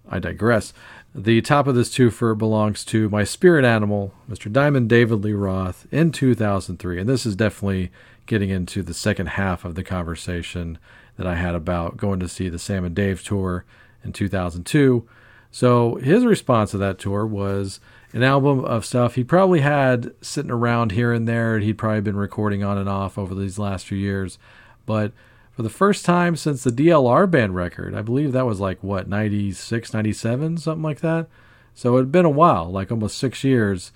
I 0.09 0.19
digress. 0.19 0.71
The 1.13 1.41
top 1.41 1.67
of 1.67 1.75
this 1.75 1.93
twofer 1.93 2.37
belongs 2.37 2.85
to 2.85 3.09
my 3.09 3.25
spirit 3.25 3.65
animal, 3.65 4.13
Mr. 4.29 4.49
Diamond 4.49 4.87
David 4.87 5.15
Lee 5.15 5.33
Roth, 5.33 5.85
in 5.91 6.13
2003. 6.13 6.97
And 6.97 7.09
this 7.09 7.25
is 7.25 7.35
definitely 7.35 7.91
getting 8.25 8.51
into 8.51 8.81
the 8.81 8.93
second 8.93 9.27
half 9.27 9.65
of 9.65 9.75
the 9.75 9.83
conversation 9.83 10.77
that 11.17 11.27
I 11.27 11.35
had 11.35 11.55
about 11.55 11.97
going 11.97 12.21
to 12.21 12.29
see 12.29 12.47
the 12.47 12.57
Sam 12.57 12.85
and 12.85 12.95
Dave 12.95 13.21
tour 13.21 13.65
in 14.01 14.13
2002. 14.13 15.05
So 15.51 15.95
his 15.95 16.23
response 16.23 16.71
to 16.71 16.77
that 16.77 16.99
tour 16.99 17.25
was 17.25 17.81
an 18.15 18.23
album 18.23 18.63
of 18.63 18.85
stuff 18.85 19.15
he 19.15 19.23
probably 19.25 19.59
had 19.59 20.11
sitting 20.21 20.49
around 20.49 20.93
here 20.93 21.11
and 21.11 21.27
there. 21.27 21.59
He'd 21.59 21.77
probably 21.77 21.99
been 21.99 22.15
recording 22.15 22.63
on 22.63 22.77
and 22.77 22.89
off 22.89 23.17
over 23.17 23.35
these 23.35 23.59
last 23.59 23.85
few 23.85 23.97
years. 23.97 24.39
But 24.85 25.11
for 25.51 25.63
the 25.63 25.69
first 25.69 26.05
time 26.05 26.35
since 26.35 26.63
the 26.63 26.71
DLR 26.71 27.29
band 27.29 27.55
record. 27.55 27.93
I 27.93 28.01
believe 28.01 28.31
that 28.31 28.45
was 28.45 28.59
like 28.59 28.81
what 28.81 29.09
96, 29.09 29.93
97, 29.93 30.57
something 30.57 30.81
like 30.81 31.01
that. 31.01 31.27
So 31.73 31.95
it 31.95 31.99
had 31.99 32.11
been 32.11 32.25
a 32.25 32.29
while, 32.29 32.71
like 32.71 32.89
almost 32.89 33.17
6 33.17 33.43
years. 33.43 33.91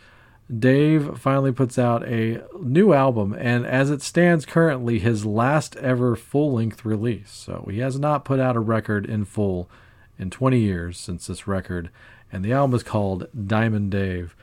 Dave 0.57 1.17
finally 1.17 1.51
puts 1.51 1.77
out 1.77 2.05
a 2.05 2.43
new 2.59 2.91
album 2.91 3.33
and 3.33 3.65
as 3.65 3.89
it 3.89 4.01
stands 4.01 4.45
currently 4.45 4.99
his 4.99 5.25
last 5.25 5.75
ever 5.77 6.15
full-length 6.15 6.83
release. 6.83 7.31
So 7.31 7.67
he 7.69 7.79
has 7.79 7.99
not 7.99 8.25
put 8.25 8.39
out 8.39 8.55
a 8.55 8.59
record 8.59 9.05
in 9.05 9.23
full 9.23 9.69
in 10.17 10.29
20 10.29 10.59
years 10.59 10.97
since 10.97 11.27
this 11.27 11.47
record 11.47 11.89
and 12.31 12.43
the 12.43 12.53
album 12.53 12.75
is 12.75 12.83
called 12.83 13.27
Diamond 13.47 13.91
Dave. 13.91 14.35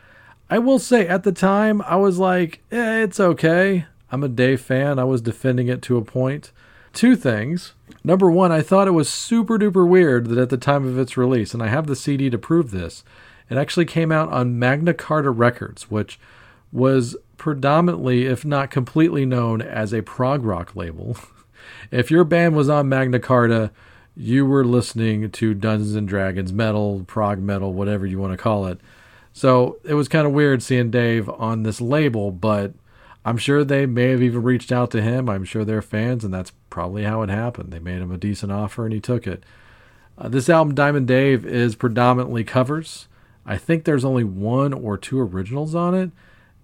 I 0.49 0.59
will 0.59 0.79
say 0.79 1.07
at 1.07 1.25
the 1.25 1.33
time 1.33 1.83
I 1.83 1.97
was 1.97 2.19
like, 2.19 2.61
eh, 2.71 3.03
it's 3.03 3.19
okay. 3.19 3.87
I'm 4.13 4.23
a 4.23 4.29
Dave 4.29 4.61
fan. 4.61 4.99
I 4.99 5.05
was 5.05 5.21
defending 5.21 5.69
it 5.69 5.83
to 5.83 5.97
a 5.97 6.05
point. 6.05 6.53
two 6.93 7.17
things. 7.17 7.75
Number 8.03 8.31
one, 8.31 8.53
I 8.53 8.63
thought 8.63 8.89
it 8.89 8.93
was 8.93 9.09
super 9.09 9.59
duper 9.59 9.87
weird 9.87 10.29
that 10.29 10.39
at 10.39 10.49
the 10.49 10.57
time 10.57 10.87
of 10.87 10.99
its 10.99 11.17
release, 11.17 11.53
and 11.53 11.63
I 11.63 11.69
have 11.69 11.87
the 11.87 11.97
CD 11.97 12.31
to 12.31 12.39
prove 12.39 12.71
this, 12.71 13.05
it 13.51 13.59
actually 13.59 13.85
came 13.85 14.11
out 14.11 14.33
on 14.33 14.59
Magna 14.59 14.95
Carta 14.95 15.31
Records, 15.31 15.91
which 15.91 16.19
was 16.73 17.17
predominantly, 17.37 18.25
if 18.27 18.45
not 18.45 18.71
completely 18.71 19.27
known 19.27 19.61
as 19.61 19.93
a 19.93 20.03
prog 20.03 20.45
rock 20.45 20.75
label. 20.75 21.17
if 21.91 22.11
your 22.11 22.25
band 22.25 22.57
was 22.57 22.69
on 22.69 22.89
Magna 22.89 23.19
Carta, 23.21 23.71
you 24.17 24.47
were 24.47 24.65
listening 24.65 25.31
to 25.31 25.55
Dungeons 25.55 25.95
and 25.95 26.09
Dragons 26.09 26.53
metal, 26.53 27.05
prog 27.07 27.39
metal, 27.39 27.73
whatever 27.73 28.07
you 28.07 28.19
want 28.19 28.33
to 28.33 28.43
call 28.43 28.67
it. 28.67 28.81
So 29.33 29.79
it 29.85 29.95
was 29.95 30.09
kind 30.09 30.27
of 30.27 30.33
weird 30.33 30.63
seeing 30.63 30.91
Dave 30.91 31.29
on 31.29 31.63
this 31.63 31.81
label, 31.81 32.31
but 32.31 32.73
I'm 33.27 33.37
sure 33.37 33.65
they 33.65 33.85
may 33.85 34.11
have 34.11 34.23
even 34.23 34.43
reached 34.43 34.73
out 34.73 34.91
to 34.93 35.03
him. 35.03 35.29
I'm 35.29 35.45
sure 35.45 35.65
they're 35.65 35.83
fans, 35.83 36.25
and 36.25 36.33
that's 36.33 36.53
probably 36.71 37.05
how 37.05 37.21
it 37.23 37.29
happened. 37.29 37.73
They 37.73 37.79
made 37.79 38.01
him 38.01 38.13
a 38.13 38.17
decent 38.17 38.53
offer, 38.53 38.85
and 38.85 38.95
he 38.95 39.01
took 39.01 39.27
it. 39.27 39.45
Uh, 40.17 40.29
this 40.29 40.49
album, 40.49 40.75
Diamond 40.75 41.07
Dave, 41.07 41.45
is 41.45 41.77
predominantly 41.77 42.45
covers. 42.45 43.09
I 43.45 43.59
think 43.59 43.85
there's 43.85 44.05
only 44.05 44.25
one 44.25 44.73
or 44.73 44.97
two 44.97 45.21
originals 45.21 45.75
on 45.75 45.95
it, 45.95 46.11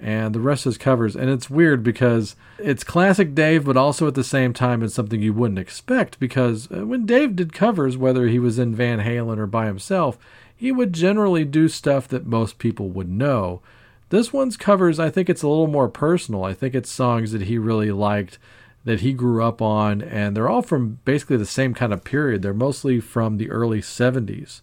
and 0.03 0.34
the 0.34 0.40
rest 0.40 0.66
is 0.66 0.76
covers. 0.76 1.14
And 1.14 1.30
it's 1.30 1.48
weird 1.48 1.84
because 1.84 2.34
it's 2.59 2.82
classic 2.82 3.34
Dave, 3.34 3.64
but 3.64 3.76
also 3.76 4.09
at 4.09 4.14
the 4.14 4.24
same 4.24 4.53
time, 4.53 4.82
it's 4.82 4.94
something 4.94 5.22
you 5.22 5.32
wouldn't 5.32 5.61
expect 5.61 6.18
because 6.18 6.70
uh, 6.72 6.84
when 6.84 7.07
Dave 7.07 7.36
did 7.36 7.53
covers, 7.53 7.96
whether 7.96 8.26
he 8.26 8.40
was 8.40 8.59
in 8.59 8.74
Van 8.74 8.98
Halen 8.98 9.38
or 9.38 9.46
by 9.46 9.66
himself, 9.66 10.18
he 10.55 10.72
would 10.72 10.92
generally 10.92 11.44
do 11.44 11.68
stuff 11.68 12.09
that 12.09 12.26
most 12.26 12.59
people 12.59 12.88
would 12.90 13.09
know. 13.09 13.62
This 14.11 14.32
one's 14.32 14.57
covers, 14.57 14.98
I 14.98 15.09
think 15.09 15.30
it's 15.30 15.42
a 15.42 15.48
little 15.48 15.68
more 15.68 15.88
personal. 15.88 16.44
I 16.44 16.53
think 16.53 16.74
it's 16.74 16.90
songs 16.90 17.30
that 17.30 17.42
he 17.42 17.57
really 17.57 17.92
liked, 17.92 18.38
that 18.84 19.00
he 19.00 19.12
grew 19.12 19.42
up 19.42 19.62
on, 19.62 20.03
and 20.03 20.36
they're 20.36 20.48
all 20.48 20.62
from 20.62 20.98
basically 21.05 21.36
the 21.36 21.46
same 21.46 21.74
kind 21.74 21.92
of 21.92 22.03
period. 22.05 22.42
They're 22.42 22.53
mostly 22.53 22.98
from 23.00 23.38
the 23.38 23.50
early 23.50 23.80
70s. 23.80 24.62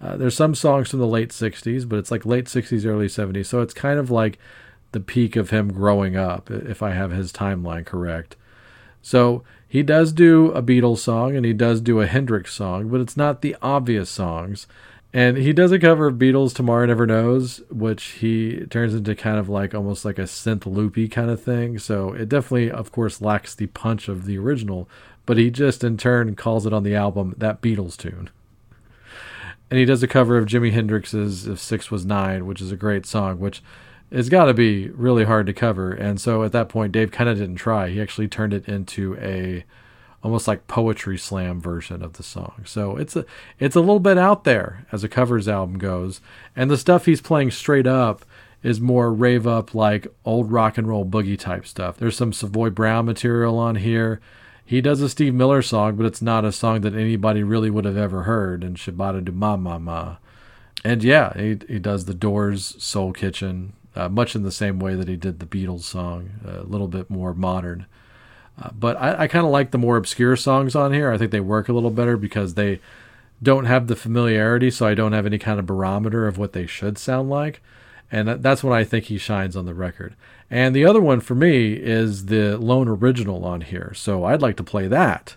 Uh, 0.00 0.18
there's 0.18 0.36
some 0.36 0.54
songs 0.54 0.90
from 0.90 1.00
the 1.00 1.06
late 1.06 1.30
60s, 1.30 1.88
but 1.88 1.98
it's 1.98 2.10
like 2.10 2.26
late 2.26 2.44
60s, 2.44 2.84
early 2.84 3.06
70s. 3.06 3.46
So 3.46 3.62
it's 3.62 3.72
kind 3.74 3.98
of 3.98 4.10
like 4.10 4.38
the 4.96 5.00
peak 5.00 5.36
of 5.36 5.50
him 5.50 5.70
growing 5.70 6.16
up, 6.16 6.50
if 6.50 6.82
I 6.82 6.92
have 6.92 7.10
his 7.10 7.30
timeline 7.30 7.84
correct. 7.84 8.34
So 9.02 9.44
he 9.68 9.82
does 9.82 10.10
do 10.10 10.50
a 10.52 10.62
Beatles 10.62 11.00
song 11.00 11.36
and 11.36 11.44
he 11.44 11.52
does 11.52 11.82
do 11.82 12.00
a 12.00 12.06
Hendrix 12.06 12.54
song, 12.54 12.88
but 12.88 13.02
it's 13.02 13.16
not 13.16 13.42
the 13.42 13.54
obvious 13.60 14.08
songs. 14.08 14.66
And 15.12 15.36
he 15.36 15.52
does 15.52 15.70
a 15.70 15.78
cover 15.78 16.06
of 16.06 16.14
Beatles 16.14 16.54
Tomorrow 16.54 16.86
Never 16.86 17.06
Knows, 17.06 17.60
which 17.70 18.04
he 18.04 18.64
turns 18.70 18.94
into 18.94 19.14
kind 19.14 19.36
of 19.38 19.50
like 19.50 19.74
almost 19.74 20.06
like 20.06 20.18
a 20.18 20.22
synth 20.22 20.64
loopy 20.64 21.08
kind 21.08 21.28
of 21.28 21.42
thing. 21.42 21.78
So 21.78 22.14
it 22.14 22.30
definitely, 22.30 22.70
of 22.70 22.90
course, 22.90 23.20
lacks 23.20 23.54
the 23.54 23.66
punch 23.66 24.08
of 24.08 24.24
the 24.24 24.38
original, 24.38 24.88
but 25.26 25.36
he 25.36 25.50
just 25.50 25.84
in 25.84 25.98
turn 25.98 26.34
calls 26.36 26.64
it 26.64 26.72
on 26.72 26.84
the 26.84 26.94
album 26.94 27.34
that 27.36 27.60
Beatles 27.60 27.98
tune. 27.98 28.30
And 29.70 29.78
he 29.78 29.84
does 29.84 30.02
a 30.02 30.08
cover 30.08 30.38
of 30.38 30.46
Jimi 30.46 30.72
Hendrix's 30.72 31.46
If 31.46 31.58
Six 31.58 31.90
Was 31.90 32.06
Nine, 32.06 32.46
which 32.46 32.62
is 32.62 32.72
a 32.72 32.76
great 32.76 33.04
song, 33.04 33.40
which 33.40 33.62
has 34.12 34.28
got 34.28 34.46
to 34.46 34.54
be 34.54 34.88
really 34.90 35.24
hard 35.24 35.46
to 35.46 35.52
cover. 35.52 35.92
And 35.92 36.20
so 36.20 36.42
at 36.42 36.52
that 36.52 36.68
point, 36.68 36.92
Dave 36.92 37.10
kind 37.10 37.28
of 37.28 37.38
didn't 37.38 37.56
try. 37.56 37.88
He 37.88 38.00
actually 38.00 38.28
turned 38.28 38.54
it 38.54 38.68
into 38.68 39.16
a 39.20 39.64
almost 40.22 40.48
like 40.48 40.66
poetry 40.66 41.16
slam 41.16 41.60
version 41.60 42.02
of 42.02 42.14
the 42.14 42.22
song. 42.22 42.62
So 42.64 42.96
it's 42.96 43.14
a 43.16 43.24
it's 43.58 43.76
a 43.76 43.80
little 43.80 44.00
bit 44.00 44.18
out 44.18 44.44
there 44.44 44.86
as 44.90 45.04
a 45.04 45.08
covers 45.08 45.48
album 45.48 45.78
goes, 45.78 46.20
and 46.54 46.70
the 46.70 46.76
stuff 46.76 47.06
he's 47.06 47.20
playing 47.20 47.52
straight 47.52 47.86
up 47.86 48.24
is 48.62 48.80
more 48.80 49.12
rave 49.12 49.46
up 49.46 49.74
like 49.74 50.08
old 50.24 50.50
rock 50.50 50.78
and 50.78 50.88
roll 50.88 51.06
boogie 51.06 51.38
type 51.38 51.66
stuff. 51.66 51.96
There's 51.96 52.16
some 52.16 52.32
Savoy 52.32 52.70
Brown 52.70 53.06
material 53.06 53.58
on 53.58 53.76
here. 53.76 54.20
he 54.64 54.80
does 54.80 55.00
a 55.00 55.08
Steve 55.08 55.32
Miller 55.32 55.62
song, 55.62 55.94
but 55.94 56.06
it's 56.06 56.20
not 56.20 56.44
a 56.44 56.50
song 56.50 56.80
that 56.80 56.94
anybody 56.94 57.44
really 57.44 57.70
would 57.70 57.84
have 57.84 57.96
ever 57.96 58.24
heard. 58.24 58.64
And 58.64 58.76
Shu 58.76 58.90
Ba 58.90 59.12
Da 59.12 59.20
Du 59.20 59.30
Ma 59.30 59.56
Ma 59.56 59.78
Ma. 59.78 60.16
And 60.84 61.04
yeah, 61.04 61.32
he, 61.34 61.58
he 61.68 61.78
does 61.78 62.04
the 62.06 62.14
Doors 62.14 62.74
Soul 62.82 63.12
Kitchen, 63.12 63.74
uh, 63.96 64.08
much 64.08 64.34
in 64.36 64.42
the 64.42 64.52
same 64.52 64.78
way 64.78 64.94
that 64.94 65.08
he 65.08 65.16
did 65.16 65.40
the 65.40 65.46
Beatles 65.46 65.82
song, 65.82 66.30
a 66.46 66.62
little 66.62 66.88
bit 66.88 67.10
more 67.10 67.34
modern. 67.34 67.86
Uh, 68.60 68.70
but 68.78 68.96
I, 68.96 69.24
I 69.24 69.26
kind 69.28 69.44
of 69.44 69.50
like 69.52 69.70
the 69.70 69.78
more 69.78 69.96
obscure 69.96 70.36
songs 70.36 70.74
on 70.74 70.92
here. 70.92 71.10
I 71.10 71.18
think 71.18 71.30
they 71.30 71.40
work 71.40 71.68
a 71.68 71.72
little 71.72 71.90
better 71.90 72.16
because 72.16 72.54
they 72.54 72.80
don't 73.42 73.64
have 73.66 73.86
the 73.86 73.96
familiarity, 73.96 74.70
so 74.70 74.86
I 74.86 74.94
don't 74.94 75.12
have 75.12 75.26
any 75.26 75.38
kind 75.38 75.58
of 75.58 75.66
barometer 75.66 76.26
of 76.26 76.38
what 76.38 76.52
they 76.52 76.66
should 76.66 76.96
sound 76.98 77.28
like. 77.28 77.62
And 78.10 78.28
that- 78.28 78.42
that's 78.42 78.62
when 78.64 78.72
I 78.72 78.84
think 78.84 79.06
he 79.06 79.18
shines 79.18 79.56
on 79.56 79.66
the 79.66 79.74
record. 79.74 80.14
And 80.50 80.74
the 80.74 80.84
other 80.86 81.00
one 81.00 81.20
for 81.20 81.34
me 81.34 81.72
is 81.72 82.26
the 82.26 82.56
lone 82.56 82.88
original 82.88 83.44
on 83.44 83.62
here. 83.62 83.92
So 83.94 84.24
I'd 84.24 84.42
like 84.42 84.56
to 84.58 84.62
play 84.62 84.86
that 84.88 85.36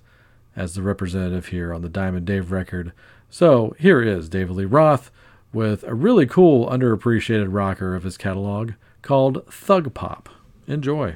as 0.56 0.76
the 0.76 0.82
representative 0.84 1.48
here 1.48 1.74
on 1.74 1.82
the 1.82 1.90
Diamond 1.90 2.26
Dave 2.26 2.52
record. 2.52 2.94
So 3.30 3.76
here 3.80 4.02
is 4.02 4.30
David 4.30 4.56
Lee 4.56 4.66
Roth 4.66 5.12
with 5.52 5.84
a 5.84 5.94
really 5.94 6.26
cool, 6.26 6.70
underappreciated 6.70 7.48
rocker 7.50 7.96
of 7.96 8.04
his 8.04 8.18
catalog 8.18 8.74
called 9.02 9.46
Thug 9.52 9.94
Pop. 9.94 10.30
Enjoy. 10.68 11.16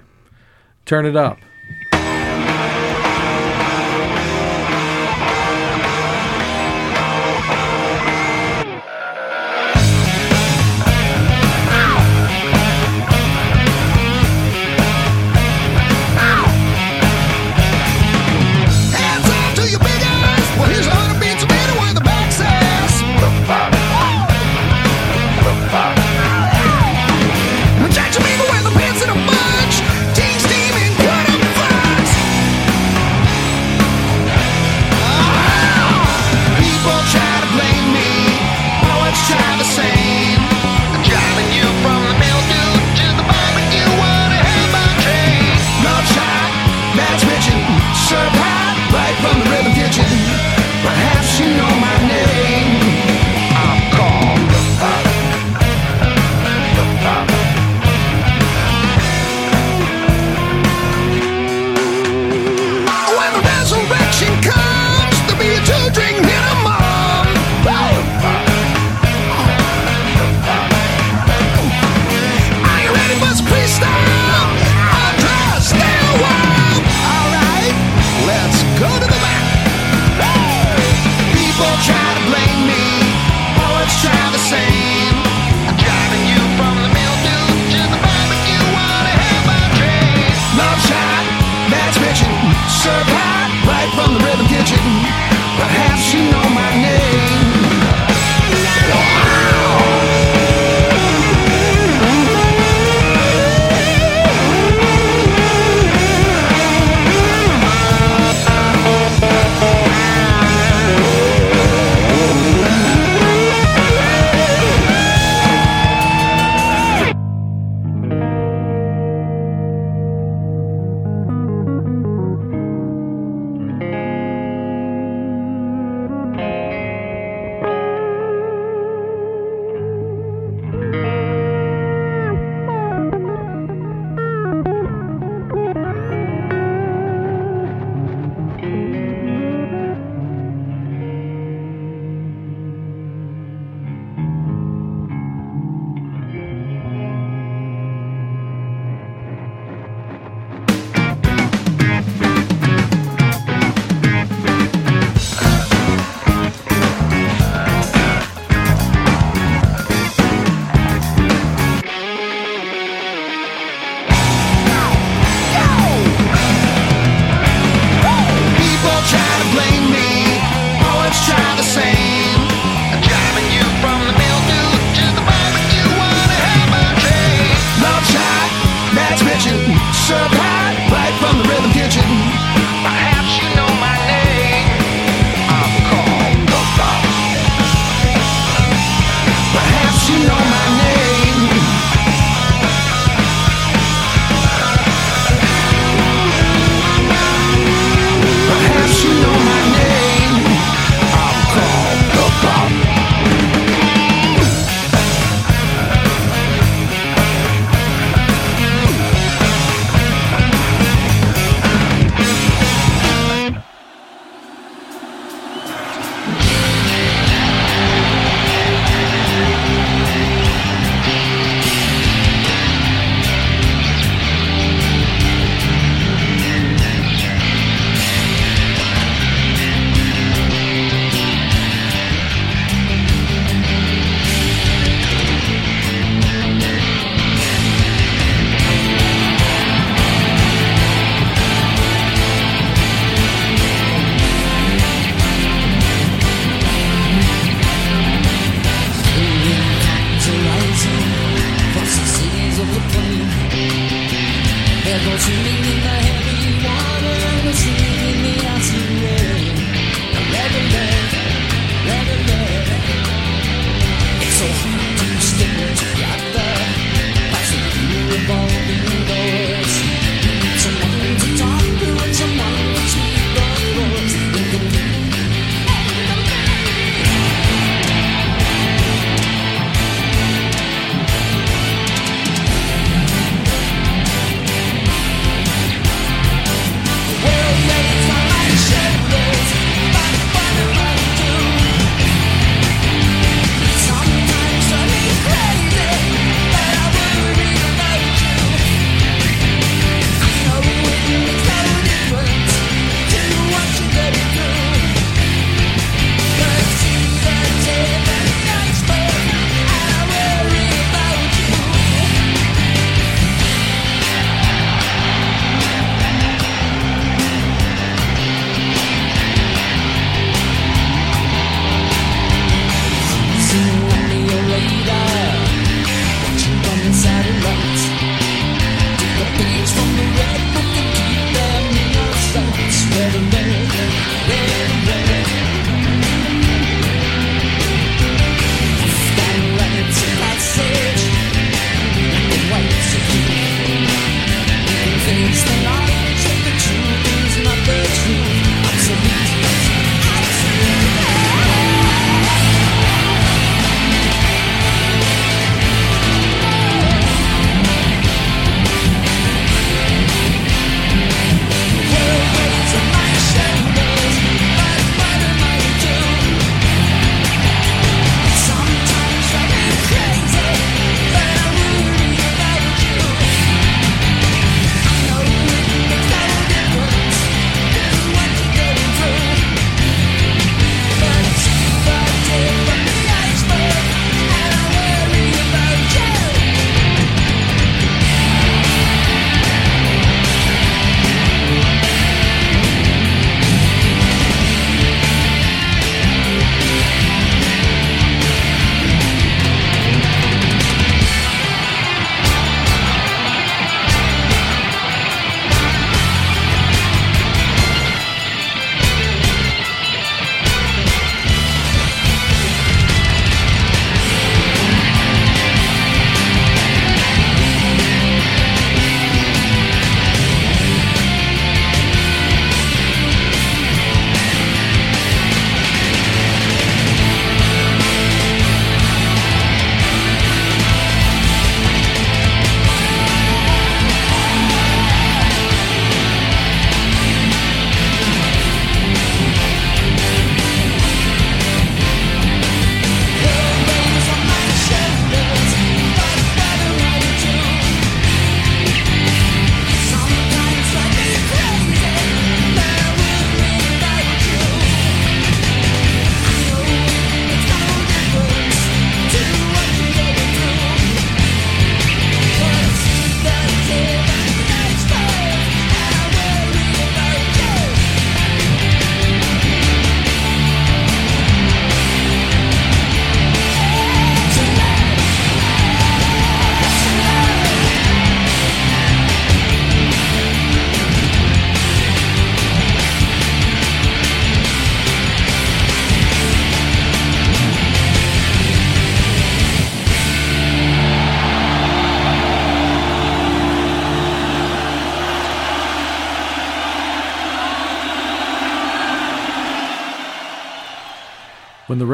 Turn 0.85 1.05
it 1.05 1.15
up. 1.15 1.37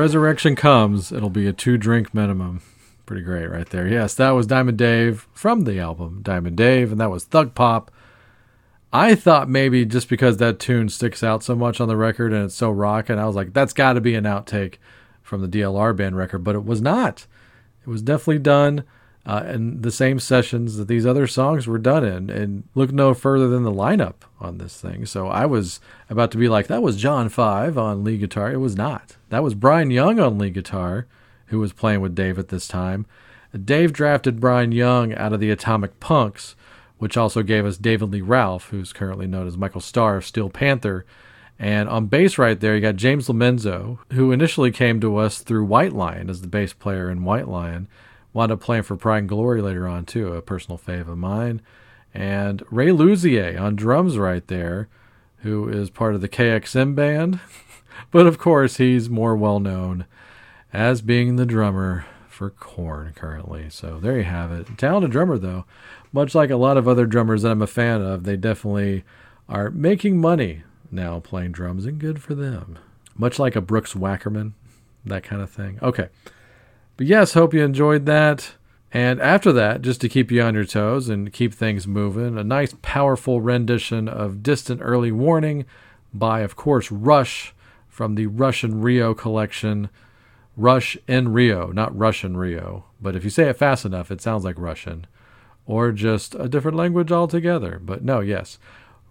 Resurrection 0.10 0.56
comes, 0.56 1.12
it'll 1.12 1.30
be 1.30 1.46
a 1.46 1.54
two 1.54 1.78
drink 1.78 2.16
minimum. 2.16 2.64
Pretty 3.06 3.22
great 3.22 3.46
right 3.46 3.70
there. 3.70 3.88
Yes, 3.88 4.16
that 4.16 4.32
was 4.32 4.48
Diamond 4.48 4.80
Dave 4.80 5.28
from 5.34 5.66
the 5.66 5.80
album 5.80 6.22
Diamond 6.24 6.58
Dave, 6.58 6.92
and 6.92 7.00
that 7.00 7.12
was 7.12 7.26
Thug 7.26 7.54
Pop. 7.54 7.92
I 8.92 9.14
thought 9.14 9.48
maybe 9.48 9.86
just 9.86 10.10
because 10.10 10.38
that 10.38 10.58
tune 10.58 10.90
sticks 10.90 11.22
out 11.22 11.44
so 11.44 11.56
much 11.56 11.80
on 11.80 11.88
the 11.88 11.96
record 11.96 12.34
and 12.34 12.46
it's 12.46 12.56
so 12.56 12.72
rockin', 12.72 13.20
I 13.20 13.28
was 13.28 13.36
like, 13.36 13.54
that's 13.54 13.72
got 13.72 13.94
to 13.94 14.02
be 14.02 14.16
an 14.16 14.24
outtake 14.24 14.78
from 15.22 15.42
the 15.42 15.48
DLR 15.48 15.96
band 15.96 16.18
record, 16.18 16.44
but 16.44 16.56
it 16.56 16.66
was 16.66 16.82
not. 16.82 17.28
It 17.84 17.88
was 17.88 18.02
definitely 18.02 18.40
done 18.40 18.84
uh, 19.30 19.56
the 19.56 19.92
same 19.92 20.20
sessions 20.20 20.78
that 20.78 20.88
these 20.88 21.06
other 21.06 21.28
songs 21.28 21.68
were 21.68 21.78
done 21.78 22.04
in, 22.04 22.32
and 22.32 22.64
look 22.74 22.92
no 22.92 23.14
further 23.14 23.48
than 23.48 23.62
the 23.62 23.72
lineup 23.72 24.16
on 24.40 24.58
this 24.58 24.82
thing. 24.82 25.06
So 25.06 25.28
I 25.28 25.46
was 25.46 25.80
about 26.10 26.32
to 26.32 26.40
be 26.40 26.50
like, 26.50 26.66
that 26.66 26.82
was 26.82 26.98
John 26.98 27.30
Five 27.30 27.78
on 27.78 28.04
lead 28.04 28.22
guitar. 28.22 28.52
It 28.52 28.58
was 28.58 28.76
not. 28.76 29.18
That 29.30 29.44
was 29.44 29.54
Brian 29.54 29.92
Young 29.92 30.20
on 30.20 30.40
lead 30.40 30.56
guitar, 30.56 31.06
who 31.48 31.60
was 31.60 31.74
playing 31.74 32.02
with 32.02 32.16
Dave 32.16 32.40
at 32.40 32.48
this 32.48 32.68
time. 32.68 33.06
Dave 33.64 33.94
drafted 33.94 34.40
Brian 34.40 34.72
Young 34.72 35.14
out 35.14 35.32
of 35.32 35.40
the 35.40 35.52
Atomic 35.52 36.00
Punks, 36.00 36.56
which 36.98 37.16
also 37.16 37.44
gave 37.44 37.68
us 37.68 37.78
David 37.78 38.10
Lee 38.10 38.22
Ralph, 38.22 38.70
who's 38.70 38.94
currently 38.94 39.28
known 39.28 39.46
as 39.46 39.58
Michael 39.58 39.80
Starr 39.80 40.18
of 40.18 40.26
Steel 40.26 40.50
Panther. 40.50 41.06
And 41.60 41.88
on 41.88 42.08
bass 42.08 42.40
right 42.40 42.60
there, 42.60 42.74
you 42.74 42.82
got 42.82 42.96
James 42.96 43.28
Lomenzo, 43.28 44.00
who 44.14 44.32
initially 44.32 44.72
came 44.72 45.00
to 45.02 45.18
us 45.18 45.40
through 45.40 45.66
White 45.66 45.94
Lion 45.94 46.32
as 46.32 46.42
the 46.42 46.48
bass 46.48 46.74
player 46.74 47.12
in 47.12 47.24
White 47.24 47.48
Lion. 47.48 47.88
Wound 48.34 48.52
up 48.52 48.62
playing 48.62 48.84
for 48.84 48.96
Pride 48.96 49.20
and 49.20 49.30
Glory 49.30 49.62
later 49.62 49.88
on, 49.88 50.06
too, 50.06 50.34
a 50.34 50.42
personal 50.42 50.78
fave 50.78 51.08
of 51.08 51.18
mine. 51.18 51.62
And 52.14 52.64
Ray 52.70 52.88
Luzier 52.88 53.60
on 53.60 53.76
drums 53.76 54.18
right 54.18 54.46
there, 54.48 54.88
who 55.38 55.68
is 55.68 55.90
part 55.90 56.16
of 56.16 56.22
the 56.22 56.30
KXM 56.30 56.96
band. 56.96 57.40
but 58.12 58.28
of 58.28 58.38
course, 58.38 58.78
he's 58.78 59.10
more 59.10 59.36
well 59.36 59.60
known 59.60 60.06
as 60.72 61.02
being 61.02 61.36
the 61.36 61.46
drummer 61.46 62.06
for 62.28 62.50
Korn 62.52 63.14
currently. 63.16 63.70
So 63.70 64.00
there 64.00 64.18
you 64.18 64.24
have 64.24 64.52
it. 64.52 64.78
Talented 64.78 65.12
drummer, 65.12 65.38
though. 65.38 65.66
Much 66.12 66.34
like 66.34 66.50
a 66.50 66.56
lot 66.56 66.78
of 66.78 66.88
other 66.88 67.06
drummers 67.06 67.42
that 67.42 67.52
I'm 67.52 67.62
a 67.62 67.68
fan 67.68 68.02
of, 68.02 68.24
they 68.24 68.38
definitely 68.38 69.04
are 69.48 69.70
making 69.70 70.20
money 70.20 70.64
now 70.92 71.20
playing 71.20 71.52
drums, 71.52 71.86
and 71.86 72.00
good 72.00 72.22
for 72.22 72.36
them. 72.36 72.78
Much 73.18 73.40
like 73.40 73.56
a 73.56 73.62
Brooks 73.62 73.94
Wackerman, 73.94 74.54
that 75.06 75.24
kind 75.24 75.42
of 75.42 75.50
thing. 75.50 75.80
Okay. 75.82 76.10
But 77.00 77.08
yes, 77.08 77.32
hope 77.32 77.54
you 77.54 77.64
enjoyed 77.64 78.06
that. 78.08 78.56
And 78.92 79.22
after 79.22 79.54
that, 79.54 79.82
just 79.82 80.02
to 80.02 80.10
keep 80.10 80.32
you 80.32 80.42
on 80.42 80.54
your 80.54 80.66
toes 80.66 81.08
and 81.08 81.32
keep 81.32 81.54
things 81.54 81.88
moving, 81.88 82.38
a 82.38 82.44
nice, 82.44 82.76
powerful 82.82 83.40
rendition 83.40 84.10
of 84.10 84.44
Distant 84.44 84.82
Early 84.84 85.10
Warning 85.10 85.64
by, 86.14 86.42
of 86.42 86.58
course, 86.58 86.92
Rush 86.92 87.54
from 87.88 88.16
the 88.16 88.28
Russian 88.28 88.82
Rio 88.82 89.14
collection. 89.14 89.90
Rush 90.58 90.98
in 91.08 91.32
Rio, 91.32 91.72
not 91.72 91.98
Russian 91.98 92.36
Rio. 92.36 92.84
But 93.00 93.16
if 93.16 93.24
you 93.24 93.30
say 93.30 93.48
it 93.48 93.56
fast 93.56 93.86
enough, 93.86 94.12
it 94.12 94.20
sounds 94.20 94.44
like 94.44 94.60
Russian. 94.60 95.08
Or 95.66 95.94
just 95.94 96.36
a 96.36 96.50
different 96.50 96.76
language 96.76 97.14
altogether. 97.14 97.80
But 97.82 98.04
no, 98.04 98.20
yes. 98.20 98.60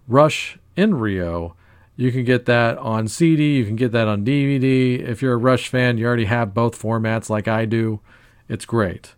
Rush 0.06 0.58
in 0.76 0.96
Rio. 0.96 1.56
You 1.98 2.12
can 2.12 2.22
get 2.22 2.46
that 2.46 2.78
on 2.78 3.08
CD, 3.08 3.56
you 3.56 3.64
can 3.64 3.74
get 3.74 3.90
that 3.90 4.06
on 4.06 4.24
DVD. 4.24 5.00
If 5.00 5.20
you're 5.20 5.32
a 5.32 5.36
Rush 5.36 5.66
fan, 5.66 5.98
you 5.98 6.06
already 6.06 6.26
have 6.26 6.54
both 6.54 6.80
formats 6.80 7.28
like 7.28 7.48
I 7.48 7.64
do. 7.64 7.98
It's 8.48 8.64
great. 8.64 9.16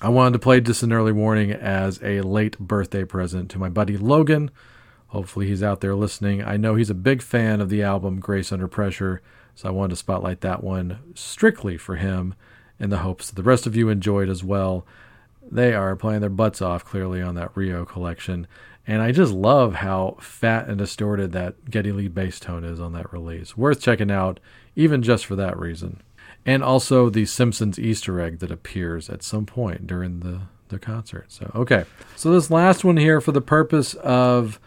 I 0.00 0.10
wanted 0.10 0.34
to 0.34 0.38
play 0.38 0.60
Distant 0.60 0.92
Early 0.92 1.10
Warning 1.10 1.50
as 1.50 2.00
a 2.04 2.20
late 2.20 2.56
birthday 2.60 3.04
present 3.04 3.50
to 3.50 3.58
my 3.58 3.68
buddy 3.68 3.96
Logan. 3.96 4.52
Hopefully, 5.08 5.48
he's 5.48 5.64
out 5.64 5.80
there 5.80 5.96
listening. 5.96 6.40
I 6.40 6.56
know 6.56 6.76
he's 6.76 6.88
a 6.88 6.94
big 6.94 7.20
fan 7.20 7.60
of 7.60 7.68
the 7.68 7.82
album 7.82 8.20
Grace 8.20 8.52
Under 8.52 8.68
Pressure, 8.68 9.20
so 9.56 9.68
I 9.68 9.72
wanted 9.72 9.90
to 9.90 9.96
spotlight 9.96 10.40
that 10.42 10.62
one 10.62 11.00
strictly 11.16 11.76
for 11.76 11.96
him 11.96 12.36
in 12.78 12.90
the 12.90 12.98
hopes 12.98 13.28
that 13.28 13.34
the 13.34 13.42
rest 13.42 13.66
of 13.66 13.74
you 13.74 13.88
enjoy 13.88 14.22
it 14.22 14.28
as 14.28 14.44
well. 14.44 14.86
They 15.50 15.74
are 15.74 15.96
playing 15.96 16.20
their 16.20 16.30
butts 16.30 16.62
off 16.62 16.84
clearly 16.84 17.20
on 17.20 17.34
that 17.34 17.56
Rio 17.56 17.84
collection. 17.84 18.46
And 18.86 19.02
I 19.02 19.12
just 19.12 19.32
love 19.32 19.76
how 19.76 20.16
fat 20.20 20.68
and 20.68 20.78
distorted 20.78 21.32
that 21.32 21.70
Geddy 21.70 21.92
Lee 21.92 22.08
bass 22.08 22.40
tone 22.40 22.64
is 22.64 22.80
on 22.80 22.92
that 22.92 23.12
release. 23.12 23.56
Worth 23.56 23.80
checking 23.80 24.10
out, 24.10 24.40
even 24.74 25.02
just 25.02 25.26
for 25.26 25.36
that 25.36 25.58
reason. 25.58 26.02
And 26.46 26.62
also 26.62 27.10
the 27.10 27.26
Simpsons 27.26 27.78
Easter 27.78 28.20
egg 28.20 28.38
that 28.38 28.50
appears 28.50 29.10
at 29.10 29.22
some 29.22 29.46
point 29.46 29.86
during 29.86 30.20
the, 30.20 30.42
the 30.68 30.78
concert. 30.78 31.26
So, 31.28 31.50
okay. 31.54 31.84
So, 32.16 32.32
this 32.32 32.50
last 32.50 32.84
one 32.84 32.96
here, 32.96 33.20
for 33.20 33.32
the 33.32 33.42
purpose 33.42 33.94
of 33.94 34.58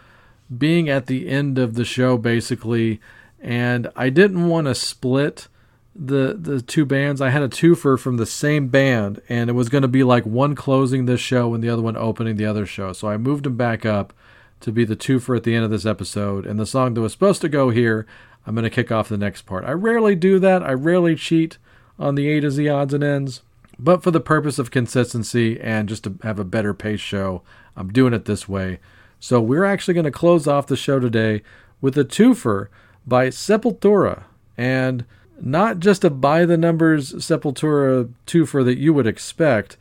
being 0.55 0.89
at 0.89 1.07
the 1.07 1.27
end 1.27 1.57
of 1.57 1.73
the 1.73 1.85
show, 1.85 2.17
basically, 2.17 3.01
and 3.41 3.89
I 3.95 4.09
didn't 4.09 4.47
want 4.47 4.67
to 4.67 4.75
split 4.75 5.47
the 5.95 6.35
the 6.39 6.61
two 6.61 6.85
bands. 6.85 7.21
I 7.21 7.29
had 7.29 7.43
a 7.43 7.49
twofer 7.49 7.99
from 7.99 8.17
the 8.17 8.25
same 8.25 8.67
band, 8.67 9.21
and 9.29 9.49
it 9.49 9.53
was 9.53 9.69
going 9.69 9.83
to 9.83 9.87
be 9.87 10.03
like 10.03 10.25
one 10.25 10.55
closing 10.55 11.05
this 11.05 11.21
show 11.21 11.53
and 11.53 11.63
the 11.63 11.69
other 11.69 11.81
one 11.81 11.97
opening 11.97 12.35
the 12.35 12.45
other 12.45 12.65
show. 12.65 12.93
So 12.93 13.07
I 13.07 13.17
moved 13.17 13.45
them 13.45 13.57
back 13.57 13.85
up 13.85 14.13
to 14.61 14.71
be 14.71 14.85
the 14.85 14.95
twofer 14.95 15.35
at 15.35 15.43
the 15.43 15.53
end 15.53 15.65
of 15.65 15.71
this 15.71 15.85
episode. 15.85 16.45
And 16.45 16.59
the 16.59 16.65
song 16.65 16.93
that 16.93 17.01
was 17.01 17.11
supposed 17.11 17.41
to 17.41 17.49
go 17.49 17.69
here, 17.69 18.07
I'm 18.47 18.55
going 18.55 18.63
to 18.63 18.69
kick 18.69 18.91
off 18.91 19.09
the 19.09 19.17
next 19.17 19.43
part. 19.43 19.65
I 19.65 19.71
rarely 19.71 20.15
do 20.15 20.39
that. 20.39 20.63
I 20.63 20.71
rarely 20.71 21.15
cheat 21.15 21.57
on 21.99 22.15
the 22.15 22.29
A 22.29 22.39
to 22.39 22.49
Z 22.49 22.67
odds 22.69 22.93
and 22.93 23.03
ends, 23.03 23.41
but 23.77 24.01
for 24.01 24.09
the 24.09 24.19
purpose 24.19 24.57
of 24.57 24.71
consistency 24.71 25.59
and 25.59 25.89
just 25.89 26.05
to 26.05 26.17
have 26.23 26.39
a 26.39 26.45
better 26.45 26.73
pace 26.73 26.99
show, 26.99 27.43
I'm 27.75 27.91
doing 27.91 28.13
it 28.13 28.25
this 28.25 28.47
way. 28.47 28.79
So 29.19 29.39
we're 29.39 29.65
actually 29.65 29.93
going 29.93 30.05
to 30.05 30.11
close 30.11 30.47
off 30.47 30.67
the 30.67 30.75
show 30.75 30.99
today 30.99 31.43
with 31.81 31.97
a 31.97 32.03
twofer 32.03 32.67
by 33.05 33.27
Sepultura 33.27 34.23
and 34.57 35.05
not 35.41 35.79
just 35.79 36.03
a 36.03 36.09
by 36.09 36.45
the 36.45 36.57
numbers 36.57 37.13
Sepultura 37.13 38.11
twofer 38.25 38.63
that 38.65 38.77
you 38.77 38.93
would 38.93 39.07
expect. 39.07 39.77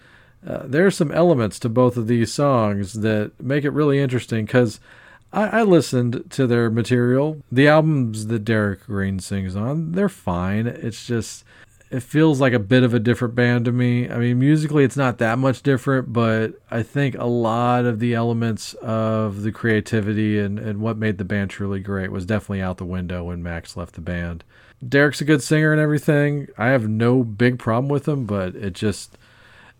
Uh, 0.47 0.63
there 0.65 0.87
are 0.87 0.91
some 0.91 1.13
elements 1.13 1.59
to 1.61 1.69
both 1.69 1.97
of 1.97 2.09
these 2.09 2.33
songs 2.33 2.95
that 2.95 3.33
make 3.41 3.65
it 3.65 3.71
really 3.71 4.01
interesting 4.01 4.45
because 4.45 4.81
I, 5.33 5.61
I, 5.61 5.63
listened 5.63 6.25
to 6.31 6.47
their 6.47 6.69
material. 6.69 7.41
The 7.51 7.69
albums 7.69 8.27
that 8.27 8.45
Derek 8.45 8.87
Green 8.87 9.21
sings 9.21 9.55
on, 9.55 9.93
they're 9.93 10.09
fine. 10.09 10.67
It's 10.67 11.07
just, 11.07 11.45
it 11.93 12.03
feels 12.03 12.41
like 12.41 12.53
a 12.53 12.59
bit 12.59 12.83
of 12.83 12.93
a 12.93 12.99
different 12.99 13.37
band 13.37 13.67
to 13.67 13.73
me. 13.73 14.11
I 14.11 14.19
mean, 14.19 14.41
musically, 14.41 14.83
it's 14.83 14.97
not 14.97 15.19
that 15.19 15.39
much 15.39 15.63
different, 15.63 16.13
but 16.13 16.55
I 16.73 16.83
think 16.83 17.15
a 17.15 17.27
lot 17.27 17.85
of 17.85 18.01
the 18.01 18.15
elements 18.15 18.75
of 18.75 19.43
the 19.43 19.53
creativity 19.53 20.41
and, 20.41 20.59
and 20.59 20.81
what 20.81 20.99
made 20.99 21.19
the 21.19 21.25
band 21.25 21.51
truly 21.51 21.79
great 21.79 22.11
was 22.11 22.27
definitely 22.27 22.63
out 22.63 22.79
the 22.79 22.85
window 22.85 23.25
when 23.25 23.45
Max 23.45 23.77
left 23.77 23.95
the 23.95 24.01
band. 24.01 24.43
Derek's 24.87 25.21
a 25.21 25.25
good 25.25 25.43
singer 25.43 25.73
and 25.73 25.81
everything. 25.81 26.49
I 26.59 26.69
have 26.69 26.89
no 26.89 27.23
big 27.23 27.59
problem 27.59 27.89
with 27.89 28.09
him, 28.09 28.27
but 28.27 28.55
it 28.57 28.73
just 28.73 29.17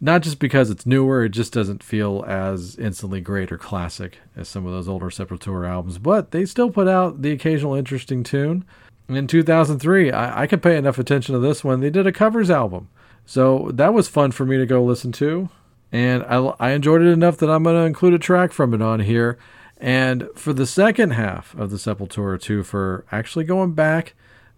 not 0.01 0.23
just 0.23 0.41
because 0.41 0.69
it's 0.69 0.85
newer, 0.85 1.25
it 1.25 1.31
just 1.31 1.53
doesn't 1.53 1.83
feel 1.83 2.25
as 2.27 2.77
instantly 2.77 3.21
great 3.21 3.53
or 3.53 3.57
classic 3.59 4.19
as 4.37 4.49
some 4.49 4.67
of 4.67 4.73
those 4.73 4.89
older 4.89 5.11
Sepultura 5.11 5.69
albums. 5.69 5.99
But 5.99 6.33
they 6.33 6.45
still 6.45 6.71
put 6.71 6.89
out 6.89 7.23
the 7.23 7.31
occasional 7.31 7.75
interesting 7.75 8.25
tune. 8.25 8.65
In 9.09 9.29
2003, 9.29 10.11
I, 10.11 10.43
I 10.43 10.47
could 10.49 10.63
pay 10.63 10.77
enough 10.77 10.99
attention 10.99 11.35
to 11.35 11.39
this 11.39 11.63
one. 11.63 11.81
They 11.81 11.91
did 11.91 12.07
a 12.07 12.13
covers 12.13 12.51
album, 12.51 12.89
so 13.25 13.71
that 13.75 13.95
was 13.95 14.09
fun 14.09 14.33
for 14.33 14.45
me 14.45 14.57
to 14.59 14.67
go 14.67 14.83
listen 14.83 15.13
to, 15.13 15.51
and 15.93 16.25
I, 16.25 16.37
I 16.59 16.71
enjoyed 16.73 17.03
it 17.03 17.11
enough 17.11 17.37
that 17.39 17.51
I'm 17.51 17.63
going 17.63 17.77
to 17.77 17.87
include 17.87 18.15
a 18.15 18.19
track 18.19 18.53
from 18.53 18.75
it 18.75 18.83
on 18.83 19.01
here. 19.01 19.39
And 19.79 20.29
for 20.35 20.53
the 20.53 20.67
second 20.67 21.11
half 21.11 21.55
of 21.55 21.71
the 21.71 21.77
Sepultura 21.77 22.41
2, 22.41 22.63
for 22.63 23.05
actually 23.13 23.45
going 23.45 23.73
back 23.73 24.15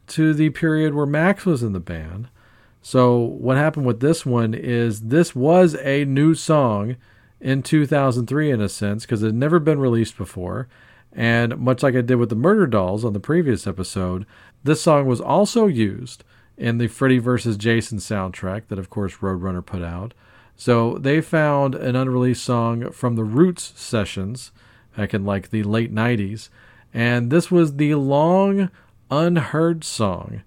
to 0.09 0.35
the 0.35 0.51
period 0.51 0.95
where 0.95 1.07
Max 1.07 1.47
was 1.47 1.63
in 1.63 1.73
the 1.73 1.81
band. 1.81 2.29
So 2.83 3.17
what 3.19 3.57
happened 3.57 3.87
with 3.87 4.01
this 4.01 4.27
one 4.27 4.53
is 4.53 5.03
this 5.03 5.35
was 5.35 5.75
a 5.77 6.05
new 6.05 6.35
song 6.35 6.97
in 7.41 7.63
2003 7.63 8.51
in 8.51 8.61
a 8.61 8.69
sense 8.69 9.05
because 9.05 9.23
it 9.23 9.27
had 9.27 9.35
never 9.35 9.59
been 9.59 9.79
released 9.79 10.17
before. 10.17 10.69
And 11.13 11.57
much 11.59 11.83
like 11.83 11.95
I 11.95 12.01
did 12.01 12.17
with 12.17 12.29
the 12.29 12.37
Murderdolls 12.37 13.05
on 13.05 13.13
the 13.13 13.21
previous 13.21 13.67
episode, 13.67 14.27
this 14.65 14.83
song 14.83 15.07
was 15.07 15.21
also 15.21 15.67
used 15.67 16.25
in 16.57 16.79
the 16.79 16.89
Freddy 16.89 17.19
vs. 17.19 17.57
Jason 17.57 17.99
soundtrack 17.99 18.69
that, 18.69 18.79
of 18.79 18.91
course, 18.91 19.17
Roadrunner 19.17 19.65
put 19.65 19.83
out. 19.83 20.15
So 20.57 20.99
they 20.99 21.21
found 21.21 21.75
an 21.75 21.97
unreleased 21.97 22.45
song 22.45 22.91
from 22.91 23.17
the 23.17 23.25
Roots 23.25 23.73
sessions 23.77 24.53
back 24.97 25.15
in 25.15 25.25
like 25.25 25.51
the 25.51 25.63
late 25.63 25.93
90s. 25.93 26.49
And 26.93 27.31
this 27.31 27.51
was 27.51 27.77
the 27.77 27.95
long 27.97 28.71
unheard 29.11 29.85
song 29.85 30.43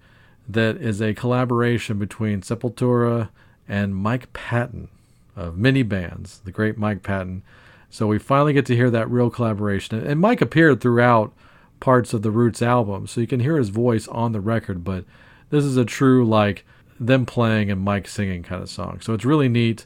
that 0.48 0.78
is 0.78 1.02
a 1.02 1.14
collaboration 1.14 2.00
between 2.00 2.42
Sepultura 2.42 3.30
and 3.68 3.96
Mike 3.96 4.32
Patton 4.34 4.88
of 5.36 5.58
many 5.58 5.84
bands, 5.84 6.40
the 6.46 6.52
great 6.52 6.78
Mike 6.78 7.04
Patton. 7.04 7.44
So 7.90 8.08
we 8.08 8.18
finally 8.18 8.54
get 8.54 8.66
to 8.68 8.76
hear 8.76 8.90
that 8.90 9.10
real 9.10 9.30
collaboration. 9.30 10.06
And 10.06 10.20
Mike 10.20 10.42
appeared 10.42 10.82
throughout 10.82 11.34
parts 11.80 12.14
of 12.14 12.22
the 12.22 12.32
Roots 12.32 12.62
album, 12.62 13.08
so 13.08 13.22
you 13.22 13.28
can 13.28 13.40
hear 13.40 13.58
his 13.58 13.70
voice 13.70 14.08
on 14.08 14.32
the 14.32 14.42
record, 14.42 14.84
but 14.84 15.06
this 15.50 15.64
is 15.64 15.78
a 15.78 15.86
true, 15.86 16.26
like, 16.26 16.66
them 17.00 17.26
playing 17.26 17.70
and 17.70 17.82
Mike 17.82 18.08
singing 18.08 18.42
kind 18.42 18.64
of 18.64 18.70
song. 18.70 19.00
So 19.02 19.14
it's 19.14 19.26
really 19.26 19.48
neat. 19.48 19.86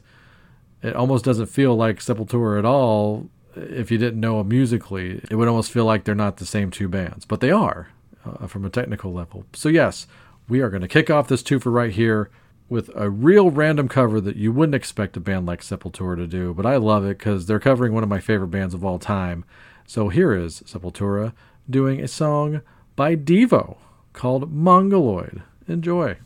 It 0.82 0.96
almost 0.96 1.24
doesn't 1.24 1.46
feel 1.46 1.76
like 1.76 1.98
Sepultura 1.98 2.58
at 2.58 2.64
all 2.64 3.28
if 3.54 3.90
you 3.90 3.98
didn't 3.98 4.20
know 4.20 4.38
them 4.38 4.48
musically. 4.48 5.20
It 5.30 5.36
would 5.36 5.48
almost 5.48 5.70
feel 5.70 5.84
like 5.84 6.04
they're 6.04 6.14
not 6.14 6.38
the 6.38 6.46
same 6.46 6.70
two 6.70 6.88
bands, 6.88 7.24
but 7.24 7.40
they 7.40 7.50
are 7.50 7.90
uh, 8.24 8.46
from 8.46 8.64
a 8.64 8.70
technical 8.70 9.12
level. 9.12 9.44
So, 9.52 9.68
yes, 9.68 10.06
we 10.48 10.60
are 10.60 10.70
going 10.70 10.82
to 10.82 10.88
kick 10.88 11.10
off 11.10 11.28
this 11.28 11.42
twofer 11.42 11.72
right 11.72 11.92
here 11.92 12.30
with 12.68 12.90
a 12.94 13.10
real 13.10 13.50
random 13.50 13.88
cover 13.88 14.20
that 14.20 14.36
you 14.36 14.50
wouldn't 14.50 14.74
expect 14.74 15.16
a 15.16 15.20
band 15.20 15.46
like 15.46 15.60
Sepultura 15.60 16.16
to 16.16 16.26
do, 16.26 16.54
but 16.54 16.64
I 16.64 16.76
love 16.76 17.04
it 17.04 17.18
because 17.18 17.46
they're 17.46 17.60
covering 17.60 17.92
one 17.92 18.02
of 18.02 18.08
my 18.08 18.20
favorite 18.20 18.48
bands 18.48 18.72
of 18.72 18.84
all 18.84 18.98
time. 18.98 19.44
So 19.86 20.08
here 20.08 20.32
is 20.32 20.62
Sepultura 20.62 21.34
doing 21.68 22.00
a 22.00 22.08
song 22.08 22.62
by 22.96 23.14
Devo 23.14 23.76
called 24.12 24.50
Mongoloid. 24.50 25.42
Enjoy. 25.68 26.16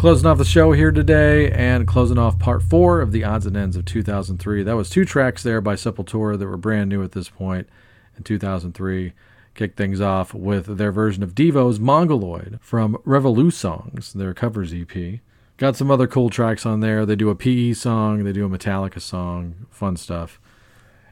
Closing 0.00 0.26
off 0.26 0.38
the 0.38 0.46
show 0.46 0.72
here 0.72 0.92
today 0.92 1.50
and 1.50 1.86
closing 1.86 2.16
off 2.16 2.38
part 2.38 2.62
four 2.62 3.02
of 3.02 3.12
the 3.12 3.22
odds 3.22 3.44
and 3.44 3.54
ends 3.54 3.76
of 3.76 3.84
2003. 3.84 4.62
That 4.62 4.74
was 4.74 4.88
two 4.88 5.04
tracks 5.04 5.42
there 5.42 5.60
by 5.60 5.74
Sepultura 5.74 6.38
that 6.38 6.46
were 6.46 6.56
brand 6.56 6.88
new 6.88 7.02
at 7.02 7.12
this 7.12 7.28
point 7.28 7.68
in 8.16 8.22
2003. 8.22 9.12
Kicked 9.54 9.76
things 9.76 10.00
off 10.00 10.32
with 10.32 10.78
their 10.78 10.90
version 10.90 11.22
of 11.22 11.34
Devo's 11.34 11.78
Mongoloid 11.78 12.58
from 12.62 12.94
Revolusongs, 13.06 14.14
their 14.14 14.32
covers 14.32 14.72
EP. 14.72 15.20
Got 15.58 15.76
some 15.76 15.90
other 15.90 16.06
cool 16.06 16.30
tracks 16.30 16.64
on 16.64 16.80
there. 16.80 17.04
They 17.04 17.14
do 17.14 17.28
a 17.28 17.34
PE 17.34 17.74
song, 17.74 18.24
they 18.24 18.32
do 18.32 18.46
a 18.46 18.48
Metallica 18.48 19.02
song, 19.02 19.66
fun 19.68 19.98
stuff. 19.98 20.40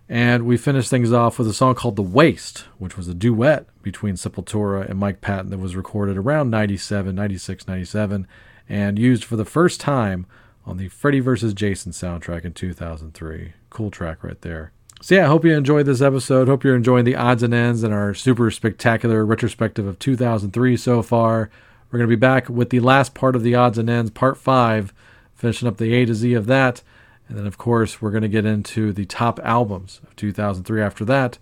And 0.09 0.47
we 0.47 0.57
finished 0.57 0.89
things 0.89 1.13
off 1.13 1.39
with 1.39 1.47
a 1.47 1.53
song 1.53 1.75
called 1.75 1.97
The 1.97 2.03
Waste, 2.03 2.61
which 2.79 2.97
was 2.97 3.07
a 3.07 3.13
duet 3.13 3.67
between 3.83 4.15
Sepultura 4.15 4.89
and 4.89 4.99
Mike 4.99 5.21
Patton 5.21 5.51
that 5.51 5.59
was 5.59 5.77
recorded 5.77 6.17
around 6.17 6.49
97, 6.49 7.15
96, 7.15 7.69
97, 7.69 8.27
and 8.69 8.99
used 8.99 9.25
for 9.25 9.37
the 9.37 9.45
first 9.45 9.81
time 9.81 10.27
on 10.67 10.77
the 10.77 10.89
Freddy 10.89 11.21
vs. 11.21 11.55
Jason 11.55 11.93
soundtrack 11.93 12.45
in 12.45 12.53
2003. 12.53 13.53
Cool 13.71 13.91
track 13.91 14.23
right 14.23 14.41
there. 14.43 14.73
So, 15.01 15.15
yeah, 15.15 15.25
I 15.25 15.29
hope 15.29 15.45
you 15.45 15.57
enjoyed 15.57 15.87
this 15.87 16.03
episode. 16.03 16.49
Hope 16.49 16.65
you're 16.65 16.75
enjoying 16.75 17.05
the 17.05 17.17
odds 17.17 17.43
and 17.43 17.55
ends 17.55 17.85
and 17.85 17.95
our 17.95 18.15
super 18.15 18.51
spectacular 18.51 19.25
retrospective 19.25 19.87
of 19.87 19.99
2003 19.99 20.77
so 20.77 21.03
far. 21.03 21.51
We're 21.91 21.99
going 21.99 22.11
to 22.11 22.17
be 22.17 22.21
back 22.21 22.49
with 22.49 22.71
the 22.71 22.81
last 22.81 23.15
part 23.15 23.37
of 23.37 23.43
the 23.43 23.55
odds 23.55 23.79
and 23.79 23.89
ends, 23.89 24.11
part 24.11 24.37
five, 24.37 24.93
finishing 25.35 25.69
up 25.69 25.77
the 25.77 25.95
A 25.95 26.05
to 26.05 26.15
Z 26.15 26.35
of 26.35 26.47
that. 26.47 26.83
And 27.29 27.39
then, 27.39 27.47
of 27.47 27.59
course, 27.59 28.03
we're 28.03 28.11
going 28.11 28.23
to 28.23 28.29
get 28.29 28.45
into 28.45 28.93
the 28.93 29.05
top 29.05 29.39
albums 29.45 30.01
of 30.03 30.17
2003 30.17 30.83
after 30.83 31.05
that. 31.05 31.39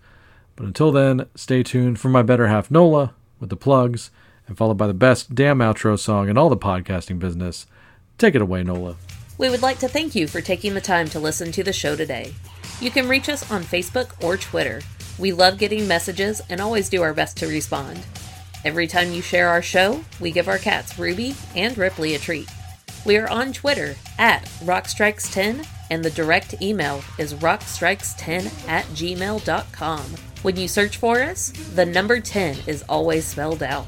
But 0.55 0.65
until 0.65 0.91
then, 0.91 1.27
stay 1.35 1.63
tuned 1.63 1.99
for 1.99 2.09
my 2.09 2.21
better 2.21 2.47
half, 2.47 2.69
Nola, 2.69 3.13
with 3.39 3.49
the 3.49 3.55
plugs, 3.55 4.11
and 4.47 4.57
followed 4.57 4.77
by 4.77 4.87
the 4.87 4.93
best 4.93 5.35
damn 5.35 5.59
outro 5.59 5.97
song 5.99 6.29
in 6.29 6.37
all 6.37 6.49
the 6.49 6.57
podcasting 6.57 7.19
business. 7.19 7.67
Take 8.17 8.35
it 8.35 8.41
away, 8.41 8.63
Nola. 8.63 8.95
We 9.37 9.49
would 9.49 9.61
like 9.61 9.79
to 9.79 9.87
thank 9.87 10.15
you 10.15 10.27
for 10.27 10.41
taking 10.41 10.73
the 10.73 10.81
time 10.81 11.07
to 11.09 11.19
listen 11.19 11.51
to 11.51 11.63
the 11.63 11.73
show 11.73 11.95
today. 11.95 12.33
You 12.81 12.89
can 12.89 13.07
reach 13.07 13.29
us 13.29 13.49
on 13.51 13.63
Facebook 13.63 14.11
or 14.23 14.37
Twitter. 14.37 14.81
We 15.19 15.31
love 15.31 15.57
getting 15.57 15.87
messages 15.87 16.41
and 16.49 16.59
always 16.59 16.89
do 16.89 17.03
our 17.03 17.13
best 17.13 17.37
to 17.37 17.47
respond. 17.47 17.99
Every 18.65 18.87
time 18.87 19.11
you 19.11 19.21
share 19.21 19.49
our 19.49 19.61
show, 19.61 20.03
we 20.19 20.31
give 20.31 20.47
our 20.47 20.57
cats 20.57 20.97
Ruby 20.97 21.35
and 21.55 21.77
Ripley 21.77 22.15
a 22.15 22.19
treat. 22.19 22.49
We 23.05 23.17
are 23.17 23.29
on 23.29 23.53
Twitter 23.53 23.95
at 24.17 24.45
Rockstrikes10 24.63 25.65
and 25.89 26.03
the 26.03 26.09
direct 26.11 26.61
email 26.61 27.03
is 27.17 27.33
rockstrikes10 27.35 28.67
at 28.67 28.85
gmail.com. 28.85 30.01
When 30.41 30.55
you 30.55 30.67
search 30.67 30.97
for 30.97 31.21
us, 31.21 31.51
the 31.75 31.85
number 31.85 32.19
10 32.19 32.57
is 32.67 32.83
always 32.89 33.25
spelled 33.25 33.63
out. 33.63 33.87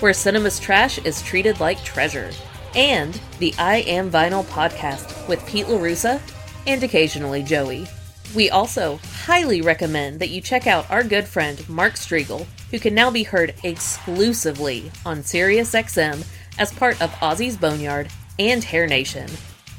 where 0.00 0.12
cinema's 0.12 0.58
trash 0.58 0.98
is 0.98 1.22
treated 1.22 1.60
like 1.60 1.82
treasure. 1.84 2.30
And 2.74 3.18
the 3.38 3.54
I 3.58 3.78
Am 3.86 4.10
Vinyl 4.10 4.44
podcast 4.44 5.28
with 5.28 5.46
Pete 5.46 5.66
LaRussa 5.66 6.20
and 6.66 6.82
occasionally 6.82 7.42
Joey. 7.42 7.86
We 8.34 8.50
also 8.50 8.98
highly 9.24 9.60
recommend 9.62 10.20
that 10.20 10.30
you 10.30 10.40
check 10.40 10.66
out 10.66 10.90
our 10.90 11.04
good 11.04 11.26
friend 11.26 11.66
Mark 11.68 11.94
Strigl, 11.94 12.46
who 12.70 12.78
can 12.78 12.94
now 12.94 13.10
be 13.10 13.22
heard 13.22 13.54
exclusively 13.62 14.90
on 15.04 15.18
SiriusXM 15.18 16.26
as 16.58 16.72
part 16.72 17.00
of 17.00 17.10
Ozzy's 17.12 17.56
Boneyard 17.56 18.08
and 18.38 18.62
Hair 18.62 18.88
Nation. 18.88 19.30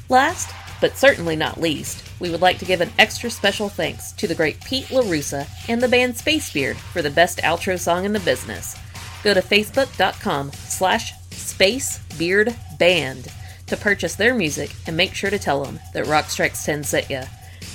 Last, 0.08 0.54
but 0.80 0.96
certainly 0.96 1.36
not 1.36 1.60
least, 1.60 2.04
we 2.20 2.30
would 2.30 2.40
like 2.40 2.58
to 2.58 2.64
give 2.64 2.80
an 2.80 2.90
extra 2.98 3.30
special 3.30 3.68
thanks 3.68 4.12
to 4.12 4.26
the 4.26 4.34
great 4.34 4.60
Pete 4.64 4.86
LaRussa 4.86 5.46
and 5.68 5.82
the 5.82 5.88
band 5.88 6.14
Spacebeard 6.14 6.76
for 6.76 7.02
the 7.02 7.10
best 7.10 7.38
outro 7.38 7.78
song 7.78 8.04
in 8.04 8.12
the 8.12 8.20
business. 8.20 8.76
Go 9.22 9.34
to 9.34 9.42
facebook.com 9.42 10.52
slash 10.52 11.12
spacebeardband 11.30 13.32
to 13.66 13.76
purchase 13.76 14.14
their 14.14 14.34
music 14.34 14.74
and 14.86 14.96
make 14.96 15.14
sure 15.14 15.30
to 15.30 15.38
tell 15.38 15.64
them 15.64 15.80
that 15.92 16.06
Rock 16.06 16.30
Strikes 16.30 16.64
10 16.64 16.84
sent 16.84 17.10
ya. 17.10 17.24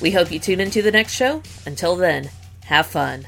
We 0.01 0.09
hope 0.11 0.31
you 0.31 0.39
tune 0.39 0.59
into 0.59 0.81
the 0.81 0.91
next 0.91 1.13
show. 1.13 1.43
Until 1.65 1.95
then, 1.95 2.29
have 2.65 2.87
fun. 2.87 3.27